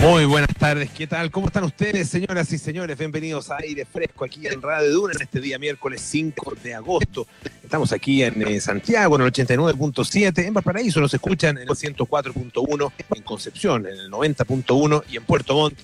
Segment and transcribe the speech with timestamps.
[0.00, 1.30] Muy buenas tardes, ¿qué tal?
[1.30, 2.96] ¿Cómo están ustedes, señoras y señores?
[2.96, 7.26] Bienvenidos a Aire Fresco aquí en Radio Duna en este día miércoles 5 de agosto.
[7.62, 12.92] Estamos aquí en eh, Santiago, en el 89.7, en Valparaíso nos escuchan en el 104.1,
[13.14, 15.78] en Concepción en el 90.1 y en Puerto Montt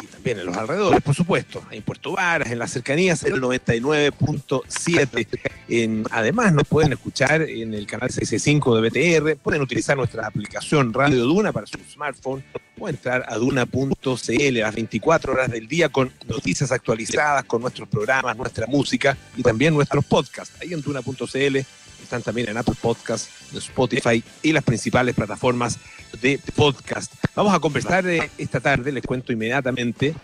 [0.00, 3.42] y también en los alrededores, por supuesto, en Puerto Varas, en las cercanías, en el
[3.42, 6.06] 99.7.
[6.10, 11.24] Además, nos pueden escuchar en el canal 65 de BTR, pueden utilizar nuestra aplicación Radio
[11.24, 12.44] Duna para su smartphone
[12.78, 17.88] o entrar a duna.cl a las 24 horas del día con noticias actualizadas, con nuestros
[17.88, 20.54] programas, nuestra música y también nuestros podcasts.
[20.60, 21.58] Ahí en duna.cl
[22.02, 25.78] están también en Apple Podcasts, en Spotify y las principales plataformas
[26.20, 27.12] de podcast.
[27.34, 30.14] Vamos a conversar eh, esta tarde, les cuento inmediatamente,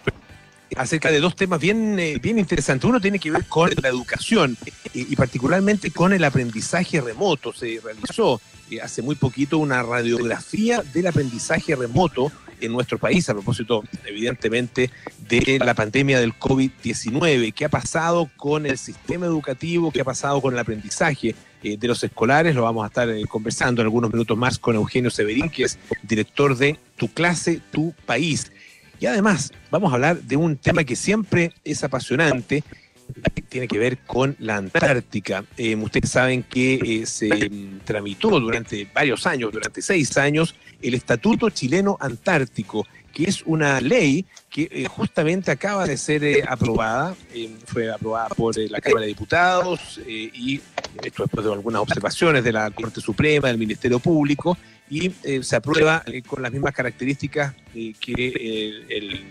[0.76, 2.88] acerca de dos temas bien, eh, bien interesantes.
[2.88, 4.56] Uno tiene que ver con la educación
[4.92, 7.52] y, particularmente con el aprendizaje remoto.
[7.52, 8.40] Se realizó
[8.70, 14.90] eh, hace muy poquito una radiografía del aprendizaje remoto en nuestro país, a propósito, evidentemente,
[15.28, 17.52] de la pandemia del COVID-19.
[17.52, 19.90] ¿Qué ha pasado con el sistema educativo?
[19.90, 21.34] ¿Qué ha pasado con el aprendizaje?
[21.62, 22.54] Eh, de los escolares.
[22.54, 25.76] Lo vamos a estar eh, conversando en algunos minutos más con Eugenio Severín, que es
[26.04, 28.52] director de Tu clase, tu país.
[29.00, 32.62] Y además vamos a hablar de un tema que siempre es apasionante,
[33.48, 35.44] tiene que ver con la Antártica.
[35.56, 41.50] Eh, ustedes saben que se mm, tramitó durante varios años, durante seis años, el Estatuto
[41.50, 47.50] Chileno Antártico, que es una ley que eh, justamente acaba de ser eh, aprobada, eh,
[47.66, 50.60] fue aprobada por la Cámara de Diputados y
[51.02, 54.56] esto después de algunas observaciones de la Corte Suprema, del Ministerio Público,
[54.90, 55.12] y
[55.42, 57.54] se aprueba con las mismas características
[58.00, 58.84] que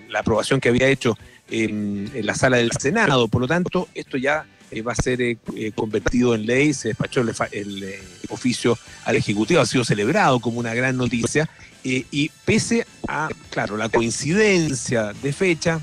[0.09, 1.17] la aprobación que había hecho
[1.49, 3.27] en la sala del Senado.
[3.27, 4.45] Por lo tanto, esto ya
[4.85, 5.37] va a ser
[5.75, 7.95] convertido en ley, se despachó el
[8.29, 11.49] oficio al Ejecutivo, ha sido celebrado como una gran noticia.
[11.83, 15.79] Eh, y pese a, claro, la coincidencia de fecha,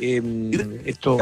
[0.00, 0.50] em,
[0.84, 1.18] esto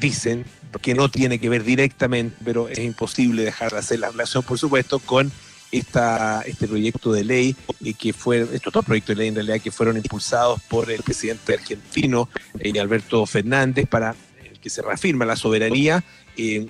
[0.00, 0.44] dicen
[0.82, 4.58] que no tiene que ver directamente, pero es imposible dejar de hacer la relación, por
[4.58, 5.30] supuesto, con
[5.70, 9.60] esta, este proyecto de ley, eh, que fue, estos dos proyectos de ley en realidad
[9.60, 14.14] que fueron impulsados por el presidente argentino, eh, Alberto Fernández, para
[14.60, 16.02] que se reafirma la soberanía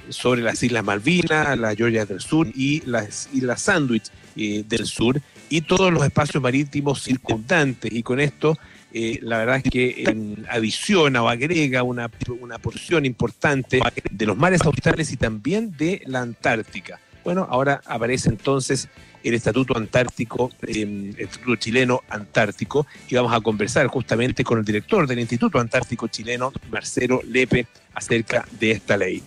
[0.09, 5.21] sobre las Islas Malvinas, las Georgias del Sur y las Islas Sandwich del Sur,
[5.51, 7.93] y todos los espacios marítimos circundantes.
[7.93, 8.59] Y con esto,
[8.93, 12.11] eh, la verdad es que adiciona o agrega una,
[12.41, 13.81] una porción importante
[14.11, 17.01] de los mares australes y también de la Antártica.
[17.29, 18.89] Bueno, ahora aparece entonces
[19.23, 25.07] el Estatuto Antártico, el Estatuto Chileno Antártico, y vamos a conversar justamente con el director
[25.07, 29.23] del Instituto Antártico Chileno, Marcelo Lepe, acerca de esta ley.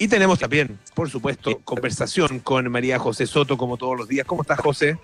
[0.00, 4.26] Y tenemos también, por supuesto, conversación con María José Soto, como todos los días.
[4.26, 4.98] ¿Cómo estás, José?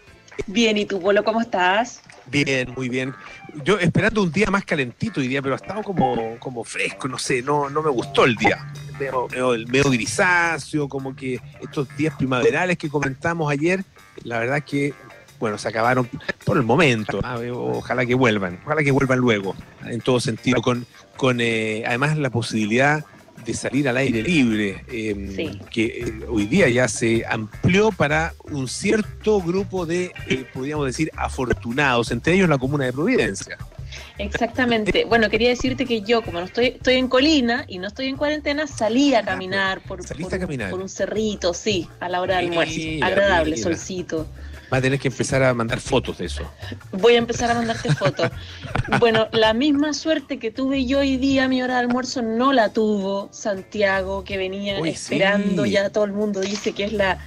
[0.47, 2.03] Bien, ¿y tú, Polo, cómo estás?
[2.27, 3.15] Bien, muy bien.
[3.65, 7.19] Yo esperando un día más calentito hoy día, pero ha estado como, como fresco, no
[7.19, 8.73] sé, no, no me gustó el día.
[8.99, 9.29] Medio,
[9.67, 13.83] medio, grisáceo, como que estos días primaverales que comentamos ayer,
[14.23, 14.95] la verdad que,
[15.39, 16.09] bueno, se acabaron
[16.45, 17.21] por el momento.
[17.25, 20.87] Ah, ojalá que vuelvan, ojalá que vuelvan luego, en todo sentido, con,
[21.17, 23.05] con eh, además la posibilidad
[23.45, 28.69] de salir al aire libre, em, que eh, hoy día ya se amplió para un
[28.69, 33.59] cierto grupo de, eh, podríamos decir, afortunados, entre ellos la comuna de Providencia.
[34.19, 35.05] Exactamente.
[35.05, 38.17] Bueno, quería decirte que yo, como no estoy, estoy en colina y no estoy en
[38.17, 42.81] cuarentena, salí a caminar por, por, un cerrito, sí, a la hora del almuerzo.
[43.03, 44.27] Agradable, solcito.
[44.73, 46.51] Va a tener que empezar a mandar fotos de eso.
[46.93, 48.31] Voy a empezar a mandarte fotos.
[49.01, 52.73] bueno, la misma suerte que tuve yo hoy día, mi hora de almuerzo, no la
[52.73, 57.19] tuvo Santiago, que venía esperando, ya todo el mundo dice que es la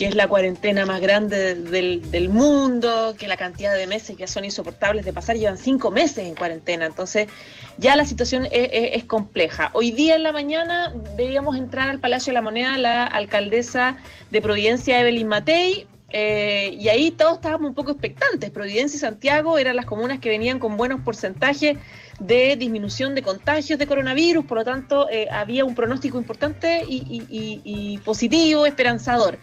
[0.00, 4.46] que es la cuarentena más grande del, mundo, que la cantidad de meses que son
[4.46, 7.28] insoportables de pasar, llevan cinco meses en cuarentena, entonces
[7.76, 9.68] ya la situación es, compleja.
[9.74, 13.98] Hoy día en la mañana debíamos entrar al Palacio de la Moneda la alcaldesa
[14.30, 18.50] de Providencia, Evelyn Matei, eh, y ahí todos estábamos un poco expectantes.
[18.50, 21.78] Providencia y Santiago eran las comunas que venían con buenos porcentajes
[22.18, 27.98] de disminución de contagios de coronavirus, por lo tanto eh, había un pronóstico importante y,
[28.04, 29.38] positivo, esperanzador.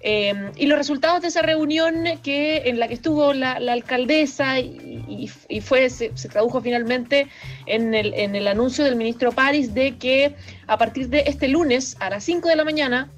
[0.00, 5.28] Eh, y los resultados de esa reunión que en la que estuvo la, alcaldesa y,
[5.60, 7.26] fue se, tradujo finalmente
[7.66, 10.36] en el, en el anuncio del ministro París de que
[10.68, 13.10] a partir de este lunes a las 5 de la mañana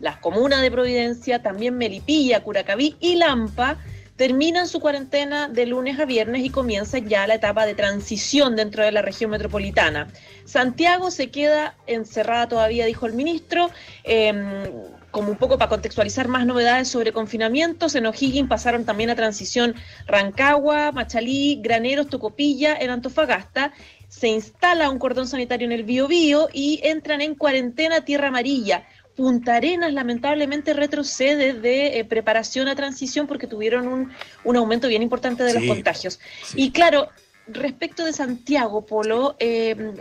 [0.00, 3.78] las comunas de Providencia, también Melipilla, Curacaví y Lampa
[4.16, 8.84] terminan su cuarentena de lunes a viernes y comienza ya la etapa de transición dentro
[8.84, 10.08] de la región metropolitana.
[10.44, 13.70] Santiago se queda encerrada todavía, dijo el ministro.
[14.04, 14.62] Em,
[15.10, 19.76] como un poco para contextualizar más novedades sobre confinamientos, en O'Higgins pasaron también a transición
[20.08, 23.72] Rancagua, Machalí, Graneros, Tocopilla, en Antofagasta.
[24.08, 28.86] Se instala un cordón sanitario en el Biobío y entran en cuarentena Tierra Amarilla.
[29.16, 34.12] Punta Arenas lamentablemente retrocede de eh, preparación a transición porque tuvieron un,
[34.42, 36.18] un aumento bien importante de los contagios.
[36.56, 37.08] Y claro,
[37.46, 39.94] respecto de Santiago, Polo, eh,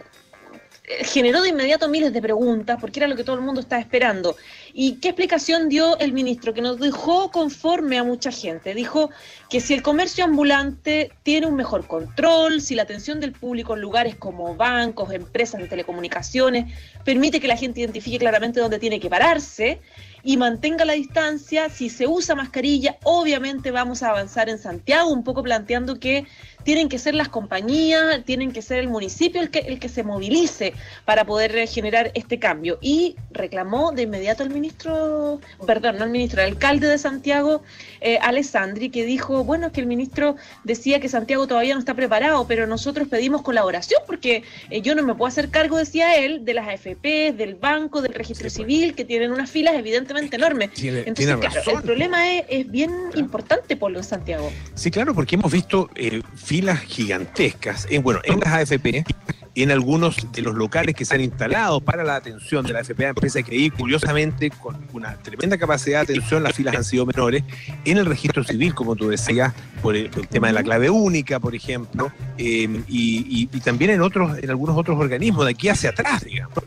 [0.83, 4.35] generó de inmediato miles de preguntas, porque era lo que todo el mundo estaba esperando.
[4.73, 6.53] ¿Y qué explicación dio el ministro?
[6.53, 8.73] Que nos dejó conforme a mucha gente.
[8.73, 9.09] Dijo
[9.49, 13.81] que si el comercio ambulante tiene un mejor control, si la atención del público en
[13.81, 16.73] lugares como bancos, empresas de telecomunicaciones,
[17.05, 19.79] permite que la gente identifique claramente dónde tiene que pararse,
[20.23, 21.69] y mantenga la distancia.
[21.69, 26.25] Si se usa mascarilla, obviamente vamos a avanzar en Santiago, un poco planteando que
[26.63, 30.03] tienen que ser las compañías, tienen que ser el municipio el que, el que se
[30.03, 30.73] movilice
[31.03, 32.77] para poder generar este cambio.
[32.81, 37.61] Y reclamó de inmediato el ministro, perdón, no el ministro, el alcalde de Santiago,
[37.99, 42.47] eh, Alessandri, que dijo, bueno, que el ministro decía que Santiago todavía no está preparado,
[42.47, 46.53] pero nosotros pedimos colaboración porque eh, yo no me puedo hacer cargo, decía él, de
[46.53, 48.53] las AFP, del banco, del registro pues.
[48.53, 50.69] civil, que tienen unas filas evidentemente enorme.
[50.75, 54.51] Entonces, el problema es, bien importante, por en Santiago.
[54.75, 59.05] Sí, claro, porque hemos visto eh, filas gigantescas, en, bueno, en las AFP
[59.55, 63.09] en algunos de los locales que se han instalado para la atención de la FPA,
[63.09, 67.43] empresa que ahí, curiosamente, con una tremenda capacidad de atención, las filas han sido menores.
[67.85, 71.53] En el registro civil, como tú decías, por el, tema de la clave única, por
[71.53, 76.57] ejemplo, eh, y, también en otros, en algunos otros organismos, de aquí hacia atrás, digamos.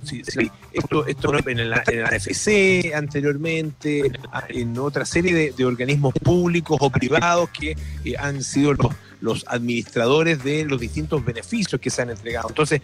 [0.73, 4.13] esto, esto en, la, en la FC anteriormente,
[4.49, 10.43] en otra serie de, organismos públicos o privados que eh, han sido los los administradores
[10.43, 12.49] de los distintos beneficios que se han entregado.
[12.49, 12.81] Entonces,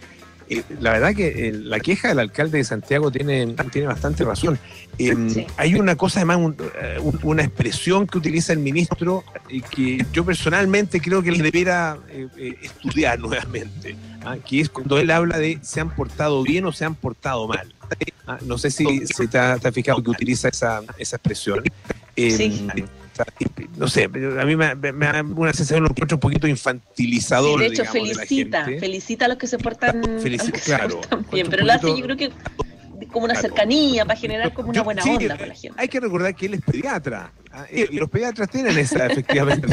[0.49, 4.58] eh, la verdad que eh, la queja del alcalde de Santiago tiene, tiene bastante razón.
[4.99, 9.25] Em, hay una cosa, además, eh, una expresión que utiliza el ministro
[9.70, 11.99] que yo personalmente creo que él debiera
[12.62, 14.37] estudiar nuevamente, ¿ah?
[14.37, 17.75] que es cuando él habla de se han portado bien o se han portado mal.
[18.26, 18.38] ¿Ah?
[18.46, 21.62] no sé si, se te, ha, fijado que utiliza esa, esa expresión.
[22.17, 22.67] sí
[23.76, 24.08] no sé, a
[24.44, 27.60] mí me, da una sensación, lo encuentro un poquito infantilizador.
[27.60, 30.02] de hecho, felicita, felicita a los que se portan,
[31.32, 32.32] bien, pero lo hace yo creo que
[33.12, 35.80] como una cercanía para generar como una buena onda para la gente.
[35.80, 37.32] Hay que recordar que él es pediatra.
[37.52, 37.66] ¿ah?
[37.70, 39.66] Y los pediatras tienen esa, efectivamente,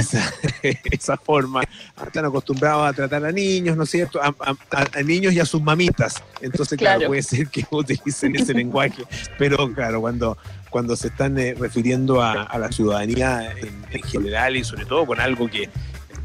[0.91, 1.63] esa, forma.
[2.05, 4.19] Están acostumbrados a tratar a niños, ¿no es cierto?
[4.21, 6.21] A, niños y a sus mamitas.
[6.41, 9.03] Entonces, claro, puede ser que utilicen ese lenguaje.
[9.37, 10.37] Pero, claro, cuando
[10.69, 15.49] cuando se están eh, refiriendo a, la ciudadanía en, general y sobre todo con algo
[15.49, 15.69] que,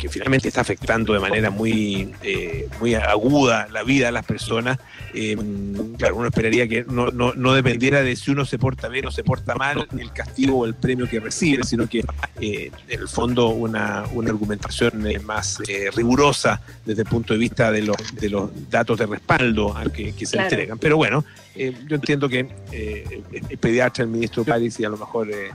[0.09, 4.79] finalmente está afectando de manera muy, eh, muy aguda la vida de las personas.
[5.15, 5.37] Eh,
[5.99, 9.25] claro, uno esperaría que no, no, dependiera de si uno se porta bien o se
[9.25, 12.05] porta mal el castigo o el premio que recibe, sino que
[12.41, 15.59] en el fondo una, una argumentación más
[15.95, 20.13] rigurosa desde el punto de vista de los, de los datos de respaldo al que,
[20.27, 20.79] se entregan.
[20.79, 21.25] Pero bueno,
[21.55, 25.51] eh, yo entiendo que eh, el pediatra, el ministro París, y a lo mejor eh,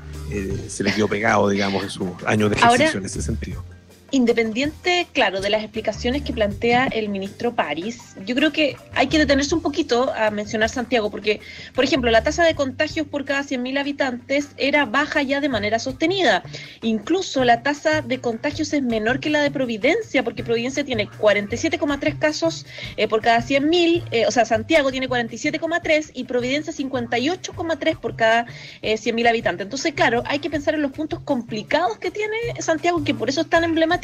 [0.67, 3.63] se le quedó pegado, digamos, en su año de ejercicio en ese sentido.
[4.11, 9.19] Independiente, claro, de las explicaciones que plantea el ministro París, yo creo que hay que
[9.19, 11.41] detenerse un poquito a mencionar Santiago, porque,
[11.75, 15.77] por ejemplo, la tasa de contagios por cada 100.000 habitantes era baja ya de manera
[15.77, 16.41] sostenida.
[16.81, 22.17] Incluso la tasa de contagios es menor que la de Providencia, porque Providencia tiene 47,3
[22.17, 22.65] casos
[22.97, 28.47] eh, por cada 100.000, eh, o sea, Santiago tiene 47,3 y Providencia 58,3 por cada
[28.81, 29.65] eh, 100.000 habitantes.
[29.65, 33.41] Entonces, claro, hay que pensar en los puntos complicados que tiene Santiago, que por eso
[33.41, 33.98] es tan emblemático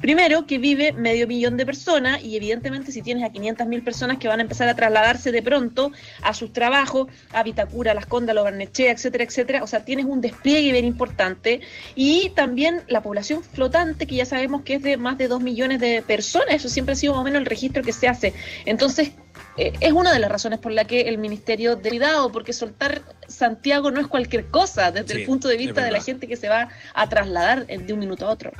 [0.00, 4.18] Primero, que vive medio millón de personas y evidentemente si tienes a 500 mil personas
[4.18, 8.36] que van a empezar a trasladarse de pronto a sus trabajos, a Vitacura, Las Condas,
[8.36, 11.60] Barnechea, etcétera, etcétera, o sea, tienes un despliegue bien importante
[11.94, 15.80] y también la población flotante que ya sabemos que es de más de 2 millones
[15.80, 18.34] de personas, eso siempre ha sido más o menos el registro que se hace.
[18.64, 19.12] Entonces,
[19.56, 23.02] eh, es una de las razones por la que el Ministerio de Cuidado, porque soltar
[23.26, 26.48] Santiago no es cualquier cosa desde el punto de vista de la gente que se
[26.48, 28.52] va a trasladar de un minuto a otro.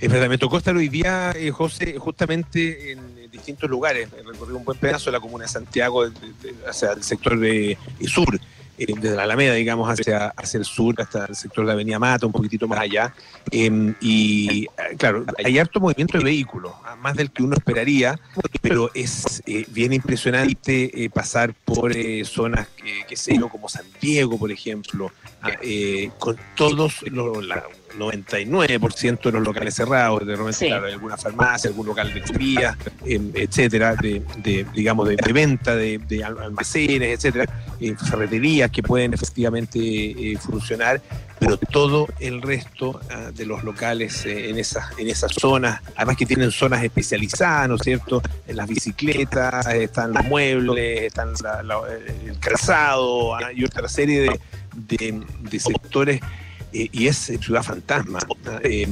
[0.00, 4.08] Es verdad, me tocó estar hoy día, eh, José, justamente en distintos lugares.
[4.24, 6.04] Recorrí un buen pedazo de la comuna de Santiago,
[6.68, 8.38] hacia el sector de, sur,
[8.78, 11.98] eh, desde la Alameda, digamos, hacia, hacia el sur, hasta el sector de la Avenida
[11.98, 13.12] Mata, un poquitito más allá.
[13.50, 18.18] Em, y eh, claro, hay harto movimiento de vehículos, más del que uno esperaría,
[18.62, 21.92] pero es bien impresionante pasar por
[22.24, 22.68] zonas,
[23.08, 25.10] que sé yo, como San Diego, por ejemplo,
[25.42, 25.52] ah,
[26.18, 27.32] con todos los
[27.96, 33.94] 99% de los locales cerrados, de repente alguna farmacia, algún local de comida, em, etcétera,
[33.96, 34.22] de,
[34.74, 37.46] digamos de, venta de, almacenes, etcétera,
[37.80, 41.00] eh, ferreterías que pueden efectivamente eh, funcionar,
[41.38, 46.16] pero todo el resto ah, de los locales eh, en esas en esas zonas, además
[46.16, 48.22] que tienen zonas especializadas, ¿no es cierto?
[48.46, 54.38] En las bicicletas, están los muebles, están el calzado ah, y otra serie
[54.74, 56.20] de, sectores
[56.72, 58.18] eh, y es ciudad fantasma,
[58.62, 58.86] eh,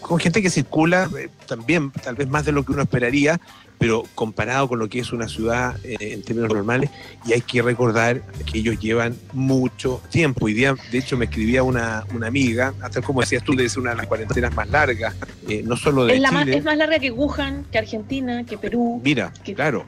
[0.00, 3.40] con, gente que circula eh, también, tal vez más de lo que uno esperaría,
[3.76, 6.90] pero comparado con lo que es una ciudad en términos normales,
[7.24, 10.48] y hay que recordar que ellos llevan mucho tiempo.
[10.48, 13.90] Y de hecho, me escribía una, una amiga, hasta como decías tú, debe ser una
[13.90, 15.14] de las cuarentenas más largas,
[15.64, 19.00] no solo de es la Más, es más larga que Wuhan, que Argentina, que Perú.
[19.04, 19.86] Mira, claro,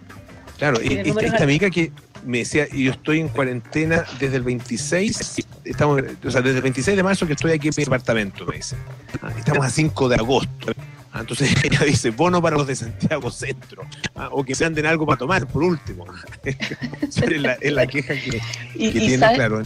[0.56, 0.78] claro.
[0.80, 1.90] esta amiga que
[2.24, 6.96] me decía, yo estoy en cuarentena desde el 26, estamos, o sea, desde el 26
[6.96, 8.76] de marzo que estoy aquí en mi departamento, me dice.
[9.22, 10.72] Ah, estamos a 5 de agosto.
[11.12, 13.82] Ah, entonces ella dice, bono para los de Santiago Centro,
[14.14, 16.06] ah, o que se anden algo para tomar, por último.
[16.44, 18.40] es, la, queja que,
[18.74, 19.62] tiene, claro.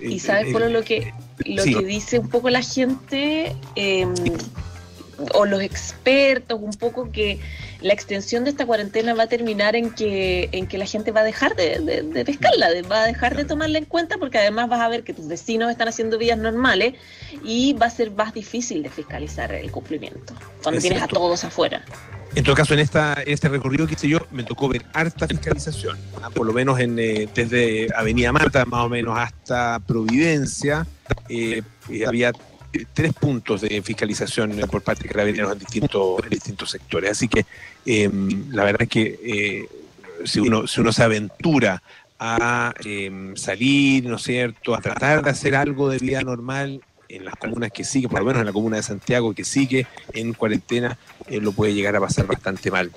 [0.00, 1.12] Y sabes, por lo que,
[1.44, 4.14] lo que dice un poco la gente, em,
[5.34, 7.40] o los expertos, un poco que
[7.80, 11.20] la extensión de esta cuarentena va a terminar en que, en que la gente va
[11.20, 14.80] a dejar de, de, pescarla, va a dejar de tomarla en cuenta porque además vas
[14.80, 16.94] a ver que tus vecinos están haciendo vidas normales
[17.44, 21.84] y va a ser más difícil de fiscalizar el cumplimiento cuando tienes a todos afuera.
[22.34, 25.96] En todo caso, en esta este recorrido que hice yo, me tocó ver harta fiscalización,
[26.22, 26.30] ¿ah?
[26.30, 30.86] por lo menos en, eh, desde Avenida Marta, más o menos, hasta Providencia.
[31.28, 32.32] Eh, eh, había
[32.92, 37.10] tres puntos de fiscalización por parte de carabineros en distintos, en distintos sectores.
[37.10, 37.46] Así que
[37.86, 39.68] em, la verdad es que eh,
[40.24, 41.82] si, uno, si uno se aventura
[42.18, 47.24] a em, salir, ¿no es cierto?, a tratar de hacer algo de vida normal en
[47.24, 50.34] las comunas que sigue, por lo menos en la comuna de Santiago que sigue en
[50.34, 52.92] cuarentena, eh, lo puede llegar a pasar bastante mal.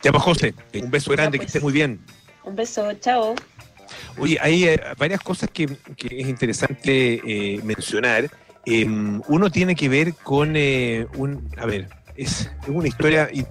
[0.00, 0.54] Te amo, José.
[0.74, 2.00] Un beso grande, que estés muy bien.
[2.44, 3.34] Un beso, chao.
[4.16, 8.30] Oye, hay eh, varias cosas que, que es interesante mencionar.
[8.70, 13.44] Em, uno tiene que ver con eh, un, a ver, es, una historia, y,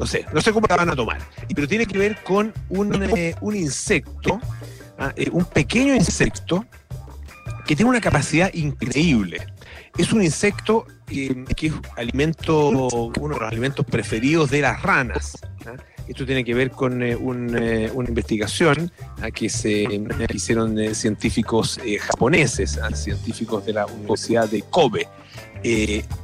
[0.00, 1.20] no sé, no sé cómo la van a tomar,
[1.54, 4.40] pero tiene que ver con un, eh, insecto,
[4.98, 6.64] ah, eh, un pequeño insecto
[7.66, 9.46] que tiene una capacidad increíble.
[9.96, 15.38] Es un insecto que es alimento, uno de los alimentos preferidos de las ranas.
[15.66, 15.76] ¿ah?
[16.08, 19.86] Esto tiene que ver con eh, eh, una investigación a que se
[20.32, 25.08] hicieron eh, científicos japoneses, científicos de la Universidad de Kobe.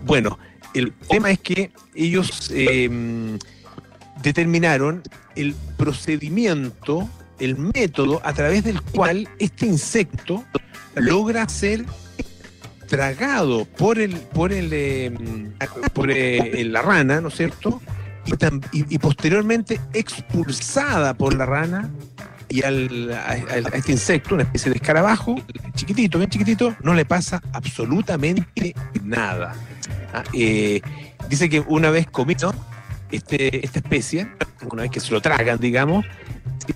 [0.05, 0.39] bueno,
[0.75, 3.39] el tema es que ellos em,
[4.23, 5.03] determinaron
[5.35, 7.09] el procedimiento,
[7.41, 10.45] el método a través del cual este insecto
[10.95, 11.85] logra ser
[12.87, 15.53] tragado por el por el em,
[15.93, 17.83] por la rana, ¿no es cierto?
[18.73, 21.91] Y, posteriormente expulsada por la rana
[22.49, 23.37] y al, a,
[23.75, 25.37] este insecto, una especie de escarabajo,
[25.75, 29.55] chiquitito, bien chiquitito, no le pasa absolutamente nada.
[30.12, 30.83] Ah, eh,
[31.29, 32.55] dice que una vez comido
[33.11, 34.29] este, esta especie,
[34.71, 36.05] una vez que se lo tragan, digamos,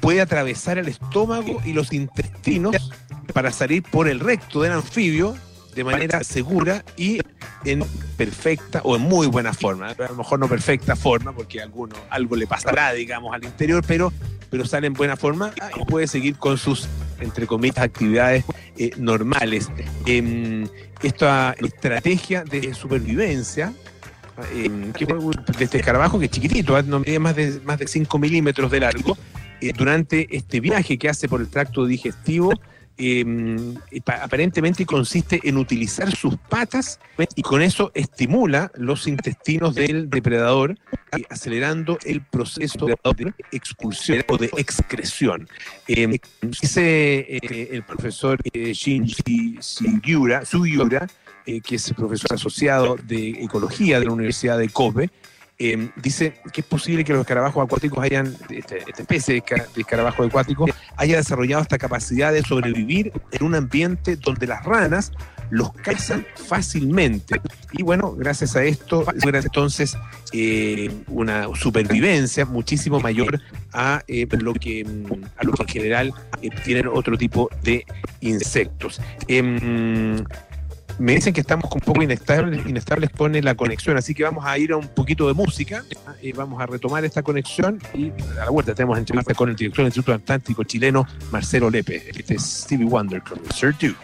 [0.00, 2.90] puede atravesar el estómago y los intestinos
[3.32, 5.36] para salir por el recto del anfibio
[5.76, 7.20] de manera segura y
[7.66, 7.84] en
[8.16, 9.88] perfecta o en muy buena forma.
[9.90, 14.10] A lo mejor no perfecta forma, porque alguno, algo le pasará, digamos, al interior, pero,
[14.50, 16.88] pero sale en buena forma y puede seguir con sus,
[17.20, 18.44] entre comillas, actividades
[18.78, 19.68] eh, normales.
[20.06, 20.66] Em,
[21.02, 23.74] esta estrategia de supervivencia,
[24.54, 26.84] em, de este escarabajo, que es chiquitito, ¿eh?
[26.84, 29.18] no mide más de, más de 5 milímetros de largo,
[29.60, 32.52] eh, durante este viaje que hace por el tracto digestivo,
[32.98, 33.74] Em,
[34.06, 36.98] aparentemente consiste en utilizar sus patas
[37.34, 40.78] y con eso estimula los intestinos del depredador,
[41.12, 45.46] eh, acelerando el proceso de expulsión o de excreción.
[45.86, 50.42] Em, dice eh, el profesor eh, Shinji Sugiura,
[51.44, 55.10] que es profesor asociado de ecología de la Universidad de Kobe,
[55.58, 60.22] Em, dice que es posible que los escarabajos acuáticos hayan, este, esta especie de escarabajo
[60.22, 65.12] acuático, haya desarrollado esta capacidad de sobrevivir en un ambiente donde las ranas
[65.48, 67.40] los cazan fácilmente.
[67.72, 69.96] Y bueno, gracias a esto, logra entonces
[70.32, 73.40] eh, una supervivencia muchísimo mayor
[73.72, 74.84] a, eh, lo que,
[75.36, 77.84] a lo que en general eh, tienen otro tipo de
[78.20, 79.00] insectos.
[80.98, 84.56] Me dicen que estamos un poco inestables, inestables con la conexión, así que vamos a
[84.56, 85.84] ir a un poquito de música
[86.22, 88.10] y vamos a retomar esta conexión y
[88.40, 92.10] a la vuelta tenemos entrevista con el director del Instituto Atlántico chileno, Marcelo Lepe.
[92.10, 93.96] Este es Stevie Wonder con Sir Duke.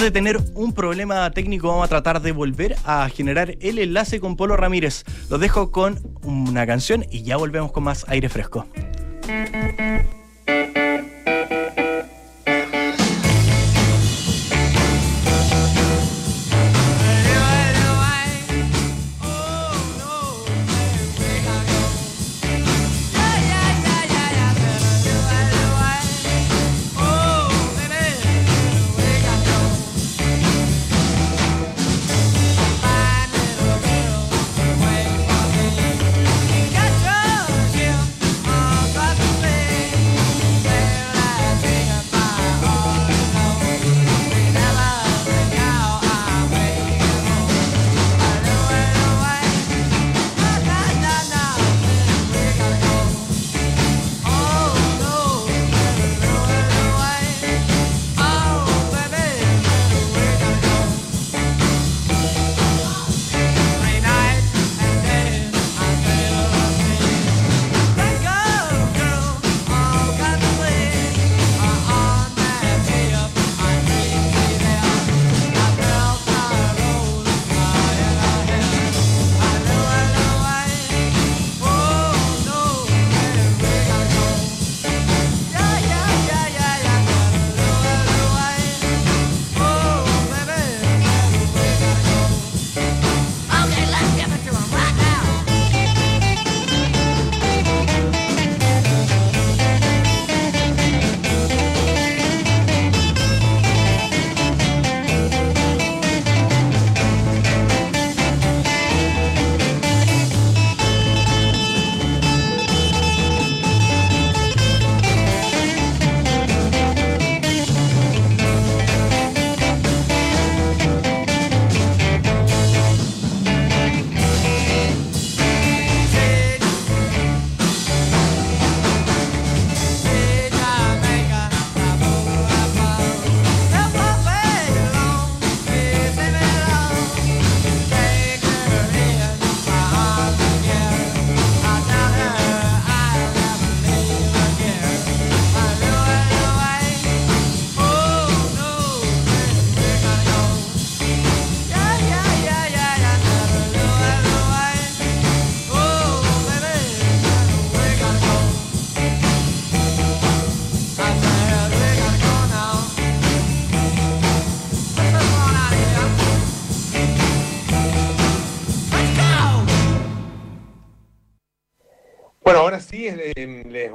[0.00, 4.36] De tener un problema técnico, vamos a tratar de volver a generar el enlace con
[4.36, 5.04] Polo Ramírez.
[5.28, 8.66] Lo dejo con una canción y ya volvemos con más aire fresco.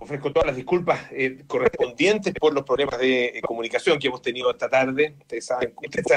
[0.07, 4.49] Ofrezco todas las disculpas eh, correspondientes por los problemas de eh, comunicación que hemos tenido
[4.49, 5.15] esta tarde.
[5.19, 5.73] Ustedes saben,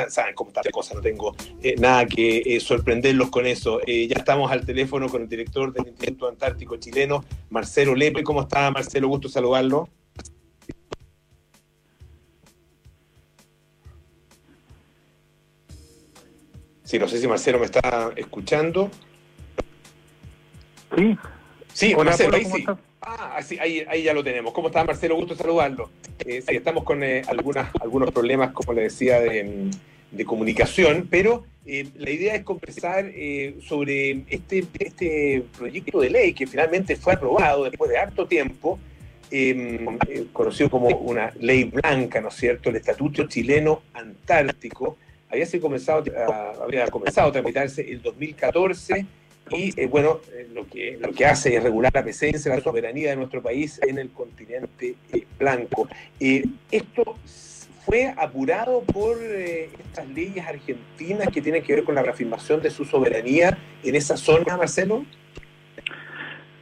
[0.08, 1.34] saben, cómo está la cosa, no tengo
[1.78, 3.80] nada que sorprenderlos con eso.
[3.86, 8.22] ya estamos al teléfono con el director del Instituto Antártico Chileno, Marcelo Lepe.
[8.22, 9.08] ¿Cómo está, Marcelo?
[9.08, 9.88] Gusto saludarlo.
[16.84, 18.90] Sí, no sé si Marcelo me está escuchando.
[20.96, 21.16] Sí,
[21.72, 22.64] Sí, Marcelo, ahí sí.
[23.00, 24.52] Ah, sí, ahí, ahí, ya lo tenemos.
[24.52, 25.16] ¿Cómo está Marcelo?
[25.16, 25.90] Gusto saludarlo.
[26.24, 29.70] Eh, sí, estamos con eh, algunas, algunos problemas, como le decía, de,
[30.26, 36.46] comunicación, pero eh, la idea es conversar eh, sobre este, este proyecto de ley que
[36.46, 38.78] finalmente fue aprobado después de harto tiempo,
[39.30, 39.98] em,
[40.32, 42.70] conocido como una ley blanca, ¿no es cierto?
[42.70, 44.98] El Estatuto Chileno Antártico.
[45.30, 46.02] Había, comenzado,
[46.60, 49.06] había comenzado a tramitarse el 2014
[49.50, 53.10] y eh, bueno, eh, lo, que, lo que hace es regular la presencia, la soberanía
[53.10, 55.88] de nuestro país en el continente eh, blanco.
[56.18, 57.16] esto
[57.84, 62.84] fue apurado por estas leyes argentinas que tienen que ver con la reafirmación de su
[62.84, 65.04] soberanía en esa zona, Marcelo.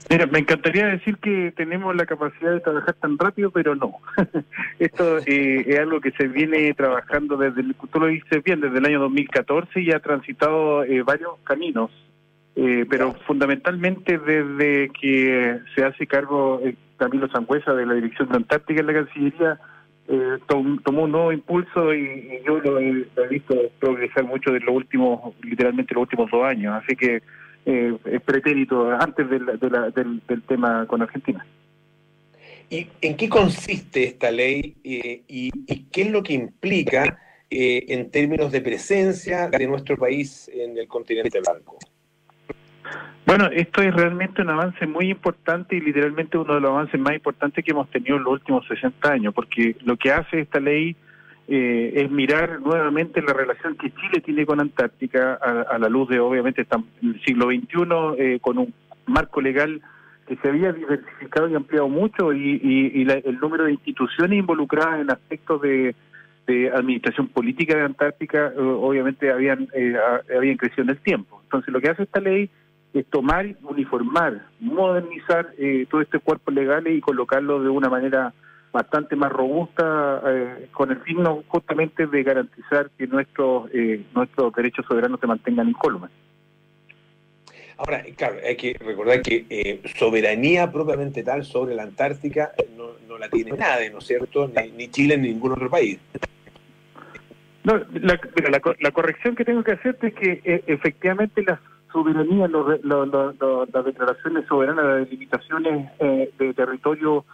[0.09, 3.98] Mira, me encantaría decir que tenemos la capacidad de trabajar tan rápido, pero no.
[4.79, 9.01] Esto es algo que se viene trabajando desde, tú lo dices bien, desde el año
[9.01, 11.90] 2014 y ha transitado varios caminos
[12.61, 18.37] eh, pero fundamentalmente desde que se hace cargo eh, Camilo Sangüesa de la Dirección de
[18.37, 19.61] Antártica en la Cancillería,
[20.09, 25.37] eh, tomó un nuevo impulso y, yo lo he, visto progresar mucho de los últimos,
[25.40, 26.75] literalmente los últimos dos años.
[26.83, 27.23] Así que
[27.64, 29.47] es pretérito antes del,
[30.27, 31.47] del, tema con Argentina.
[32.68, 35.51] ¿Y en qué consiste esta ley y, y,
[35.92, 41.38] qué es lo que implica en términos de presencia de nuestro país en el continente
[41.40, 41.79] blanco?
[43.29, 47.12] Bueno, esto es realmente un avance muy importante y literalmente uno de los avances más
[47.12, 50.96] importantes que hemos tenido en los últimos 60 años, porque lo que hace esta ley
[51.46, 56.20] eh, es mirar nuevamente la relación que Chile tiene con Antártica a, la luz de,
[56.20, 57.66] obviamente, en el siglo XXI,
[58.18, 58.72] eh, con un
[59.07, 59.81] marco legal
[60.27, 65.61] que se había diversificado y ampliado mucho y, el número de instituciones involucradas en aspectos
[65.61, 65.94] de,
[66.74, 69.68] administración política de Antártica, eh, obviamente habían,
[70.35, 71.40] habían crecido en el tiempo.
[71.44, 72.48] Entonces, lo que hace esta ley
[72.94, 78.33] es tomar, uniformar, modernizar eh, todo este cuerpo legal y colocarlo de una manera
[78.72, 84.85] bastante más robusta eh, con el fin justamente de garantizar que nuestros eh, nuestros derechos
[84.87, 86.11] soberanos se mantengan incólumes.
[87.77, 93.29] Ahora, claro, hay que recordar que soberanía propiamente tal sobre la Antártica no, no la
[93.29, 94.51] tiene nadie, ¿no es cierto?
[94.77, 96.01] Ni, Chile ni ningún otro país.
[97.62, 98.18] No, la,
[98.51, 101.61] la, la corrección que tengo que hacerte es que efectivamente las
[101.92, 107.24] soberanía, las declaraciones soberanas, las delimitaciones eh, de territorio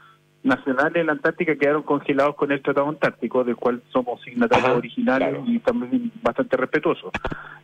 [0.42, 5.38] nacional en la Antártica quedaron congelados con el Tratado Antártico, del cual somos signatarios originales
[5.46, 7.10] y también bastante respetuosos.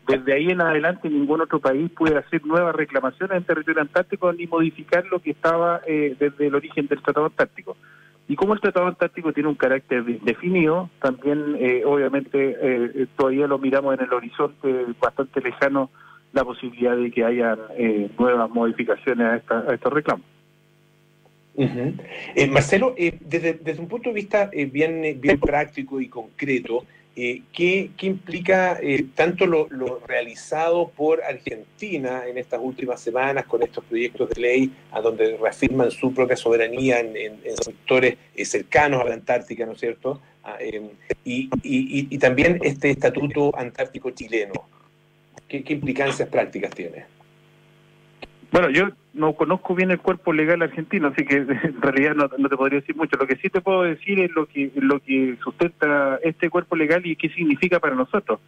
[0.08, 4.46] Desde ahí en adelante ningún otro país puede hacer nuevas reclamaciones en territorio antártico ni
[4.46, 7.76] modificar lo que estaba eh, desde el origen del Tratado Antártico.
[8.28, 13.98] Y como el Tratado Antártico tiene un carácter definido, también eh, obviamente todavía lo miramos
[13.98, 15.90] en el horizonte bastante lejano
[16.32, 20.26] la posibilidad de que haya eh, nuevas modificaciones a, estos reclamos.
[21.56, 27.42] Eh, Marcelo, eh, desde, desde, un punto de vista bien, bien práctico y concreto, ¿qué,
[27.52, 28.78] ¿qué, implica
[29.14, 29.68] tanto lo,
[30.06, 35.90] realizado por Argentina en estas últimas semanas con estos proyectos de ley a donde reafirman
[35.90, 40.22] su propia soberanía en, en, sectores cercanos a la Antártica, ¿no es cierto?
[40.42, 40.56] Ah,
[41.24, 44.79] y, y, y también este estatuto antártico chileno.
[45.50, 47.04] ¿Qué, implicancias prácticas tiene?
[48.52, 52.56] Bueno, yo no conozco bien el cuerpo legal argentino, así que en realidad no, te
[52.56, 53.16] podría decir mucho.
[53.18, 57.04] Lo que sí te puedo decir es lo que lo que sustenta este cuerpo legal
[57.04, 58.38] y qué significa para nosotros,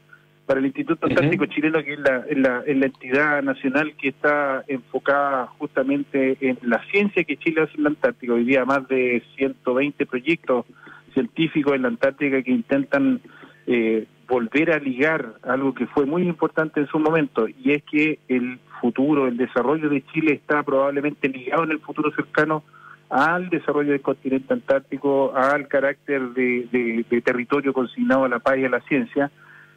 [0.46, 6.36] para el Instituto Antártico Chileno, que es la, la, entidad nacional que está enfocada justamente
[6.40, 8.34] en la ciencia que Chile hace en la Antártica.
[8.34, 10.66] Hoy día más de 120 proyectos
[11.14, 13.20] científicos en la Antártica que intentan
[13.66, 18.18] eh, volver a ligar algo que fue muy importante en su momento, y es que
[18.28, 22.64] el futuro, el desarrollo de Chile está probablemente ligado en el futuro cercano
[23.10, 28.70] al desarrollo del continente antártico, al carácter de, territorio consignado a la paz y a
[28.70, 29.30] la ciencia.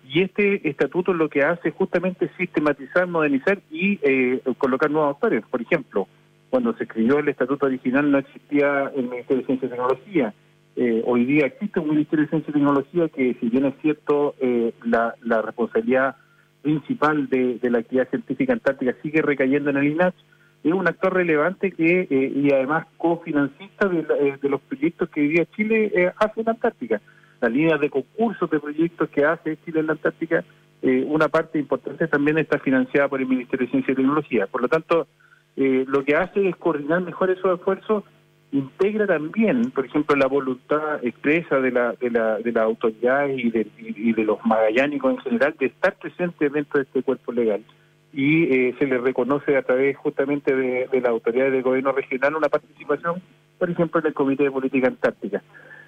[0.08, 5.44] Y este estatuto lo que hace es justamente sistematizar, modernizar y eh, colocar nuevos autores.
[5.52, 6.08] Por ejemplo,
[6.50, 10.34] cuando se escribió el estatuto original no existía el Ministerio de Ciencia y Tecnología
[10.78, 14.36] eh, hoy día existe un Ministerio de Ciencia y Tecnología que, si bien es cierto,
[14.42, 16.18] eh, la, responsabilidad
[16.62, 20.16] principal de, la actividad científica antártica sigue recayendo en el INACH,
[20.64, 25.46] es un actor relevante que y además cofinancista de, de, los proyectos que hoy día
[25.56, 27.02] Chile hace en la Antártica.
[27.40, 30.44] Las líneas de concursos de proyectos que hace Chile en la Antártica,
[30.82, 34.48] una parte importante también está financiada por el Ministerio de Ciencia y Tecnología.
[34.48, 35.08] Por lo tanto,
[35.56, 38.04] lo que hace es coordinar mejor esos esfuerzos
[38.58, 43.50] integra también, por ejemplo, la voluntad expresa de la, de la, de las autoridades y
[43.50, 47.62] de, y de los magallánicos en general de estar presentes dentro de este cuerpo legal.
[48.13, 52.36] Y eh, se les reconoce a través justamente de, de las autoridades del gobierno regional
[52.36, 53.22] una participación,
[53.60, 55.44] por ejemplo, en el Comité de Política Antártica.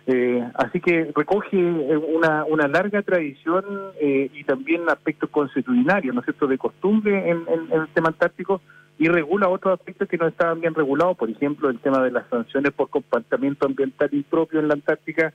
[0.10, 3.64] Eh, así que recoge eh, una, una larga tradición
[4.00, 8.62] eh, y también aspectos constitucionarios, ¿no es cierto?, de costumbre en, en el tema antártico,
[9.00, 12.28] y regula otros aspectos que no estaban bien regulados, por ejemplo, el tema de las
[12.30, 15.34] sanciones por comportamiento ambiental impropio en la Antártica,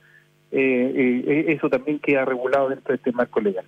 [0.51, 3.65] eh, eh, eso también queda regulado dentro de este marco legal.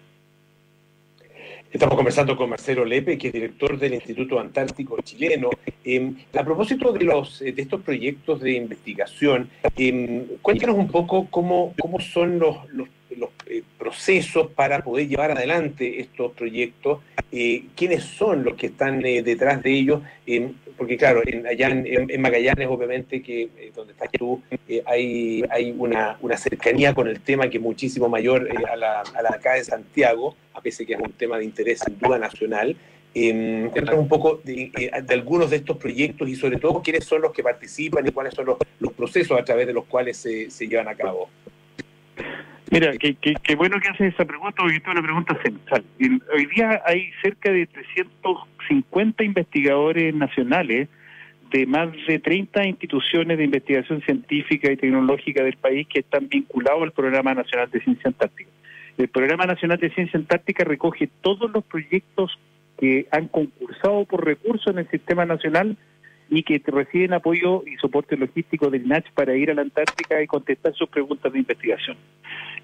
[1.72, 5.50] Estamos conversando con Marcelo Lepe, que es director del Instituto Antártico Chileno.
[5.84, 9.50] Eh, a propósito de los de estos proyectos de investigación,
[10.42, 16.00] cuéntanos un poco cómo, cómo son los, los los eh, procesos para poder llevar adelante
[16.00, 17.00] estos proyectos,
[17.32, 20.02] eh, quiénes son los que están eh, detrás de ellos,
[20.78, 24.42] porque claro, allá en, Magallanes, obviamente, que donde estás tú,
[24.86, 29.22] hay, hay una, una, cercanía con el tema que es muchísimo mayor a, la, a
[29.22, 32.76] la acá de Santiago, a pesar que es un tema de interés sin duda nacional.
[33.18, 37.32] Eh, un poco de, de, algunos de estos proyectos y sobre todo quiénes son los
[37.32, 40.68] que participan y cuáles son los, los procesos a través de los cuales se, se
[40.68, 41.30] llevan a cabo.
[42.72, 45.84] Mira, qué, qué, bueno que haces esa pregunta, porque es una pregunta central.
[46.34, 50.90] Hoy día hay cerca de 350 investigadores nacionales
[51.52, 56.82] de más de 30 instituciones de investigación científica y tecnológica del país que están vinculados
[56.82, 58.50] al Programa Nacional de Ciencia Antártica.
[58.98, 62.40] El Programa Nacional de Ciencia Antártica recoge todos los proyectos
[62.80, 65.78] que han concursado por recursos en el sistema nacional
[66.30, 70.28] y que reciben apoyo y soporte logístico del NACH para ir a la Antártica y
[70.28, 71.98] contestar sus preguntas de investigación.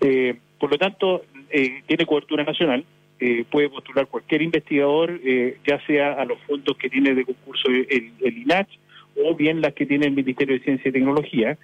[0.01, 2.83] Eh, por lo tanto, eh, tiene cobertura nacional,
[3.19, 5.19] eh, puede postular cualquier investigador,
[5.65, 8.79] ya sea a los fondos que tiene de concurso el, el INACH
[9.23, 11.57] o bien las que tiene el Ministerio de Ciencia y Tecnología.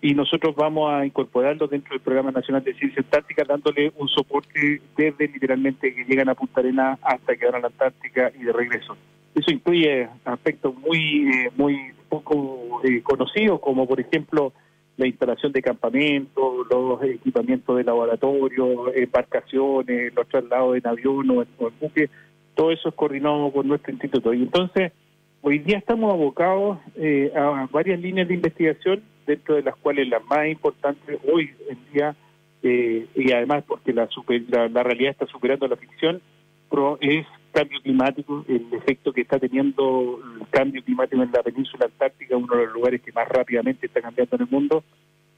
[0.00, 4.80] Y nosotros vamos a incorporarlo dentro del Programa Nacional de Ciencia Antártica, dándole un soporte
[4.96, 8.52] desde literalmente que llegan a Punta Arenas hasta que van a la Antártica y de
[8.52, 8.96] regreso.
[9.34, 14.52] Eso incluye aspectos muy, muy poco conocidos, como por ejemplo
[14.96, 21.48] la instalación de campamentos, los equipamientos de laboratorio, embarcaciones, los traslados en avión o en,
[21.80, 22.10] buque,
[22.54, 24.32] todo eso es coordinado por nuestro instituto.
[24.32, 24.92] Y entonces,
[25.42, 30.20] hoy día estamos abocados eh, a varias líneas de investigación, dentro de las cuales la
[30.20, 32.14] más importante hoy en día,
[32.62, 34.08] eh, y además porque la,
[34.48, 36.22] la, la realidad está superando la ficción,
[37.00, 42.36] es cambio climático, el efecto que está teniendo el cambio climático en la península antártica,
[42.36, 44.84] uno de los lugares que más rápidamente está cambiando en el mundo,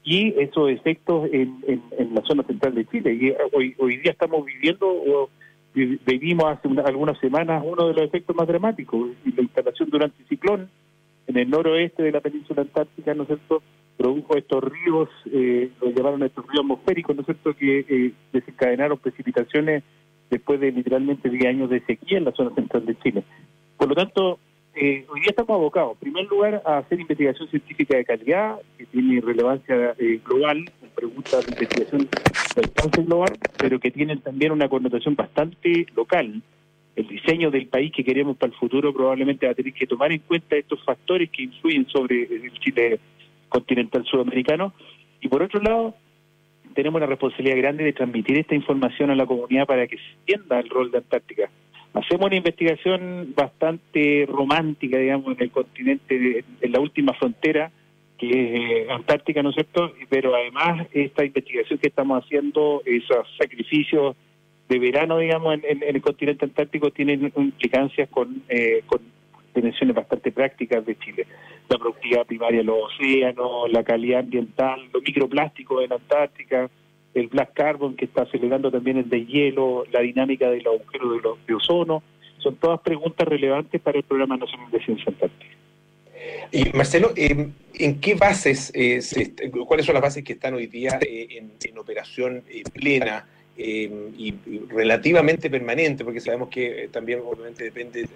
[0.03, 3.13] y esos efectos en, en, la zona central de Chile.
[3.13, 3.37] Y eh,
[3.77, 5.29] hoy, día estamos viviendo, o
[5.73, 10.69] vivimos hace algunas semanas, uno de los efectos más dramáticos, la instalación de un anticiclón
[11.27, 13.61] en el noroeste de la península antártica, ¿no es cierto?,
[13.97, 18.97] produjo estos ríos, eh, lo llamaron estos ríos atmosféricos, ¿no es cierto?, que eh, desencadenaron
[18.97, 19.83] precipitaciones
[20.29, 23.23] después de literalmente 10 años de sequía en la zona central de Chile.
[23.77, 24.39] Por lo tanto,
[24.75, 28.85] eh, hoy día estamos abocados, en primer lugar, a hacer investigación científica de calidad, que
[28.85, 32.07] tiene relevancia eh, global, preguntas de investigación
[32.55, 36.41] de alcance global, pero que tienen también una connotación bastante local.
[36.95, 40.11] El diseño del país que queremos para el futuro probablemente va a tener que tomar
[40.11, 42.99] en cuenta estos factores que influyen sobre el Chile
[43.49, 44.73] continental sudamericano.
[45.21, 45.95] Y por otro lado,
[46.77, 50.59] tenemos la responsabilidad grande de transmitir esta información a la comunidad para que se entienda
[50.59, 51.49] el rol de Antártica.
[51.91, 57.71] Hacemos una investigación bastante romántica, digamos, en el continente, en la última frontera,
[58.19, 59.91] que es eh, Antártica, ¿no es cierto?
[60.07, 64.15] Pero además esta investigación que estamos haciendo, esos sacrificios
[64.69, 69.01] de verano, digamos, en, el continente antártico tienen implicancias con, eh, con
[69.57, 71.27] dimensiones bastante prácticas de Chile.
[71.69, 76.69] La productividad primaria de los océanos, la calidad ambiental, los microplásticos en Antártica,
[77.13, 81.45] el black carbon que está acelerando también el deshielo, la dinámica del agujero de, los,
[81.45, 82.03] de ozono,
[82.37, 85.55] son todas preguntas relevantes para el Programa Nacional de Ciencia Antártica.
[86.51, 88.99] Y Marcelo, eh, ¿en qué bases, eh,
[89.65, 92.43] cuáles son las bases que están hoy día eh, en, en, operación
[92.73, 93.25] plena
[93.59, 94.35] eh, y,
[94.69, 98.07] relativamente permanente, porque sabemos que eh, también obviamente depende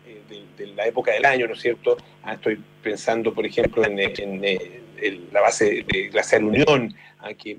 [0.57, 1.97] de, la época del año, ¿no es cierto?
[2.21, 3.97] Ah, estoy pensando, por ejemplo, en,
[5.31, 7.57] la base de Glaciar Unión, ah, que,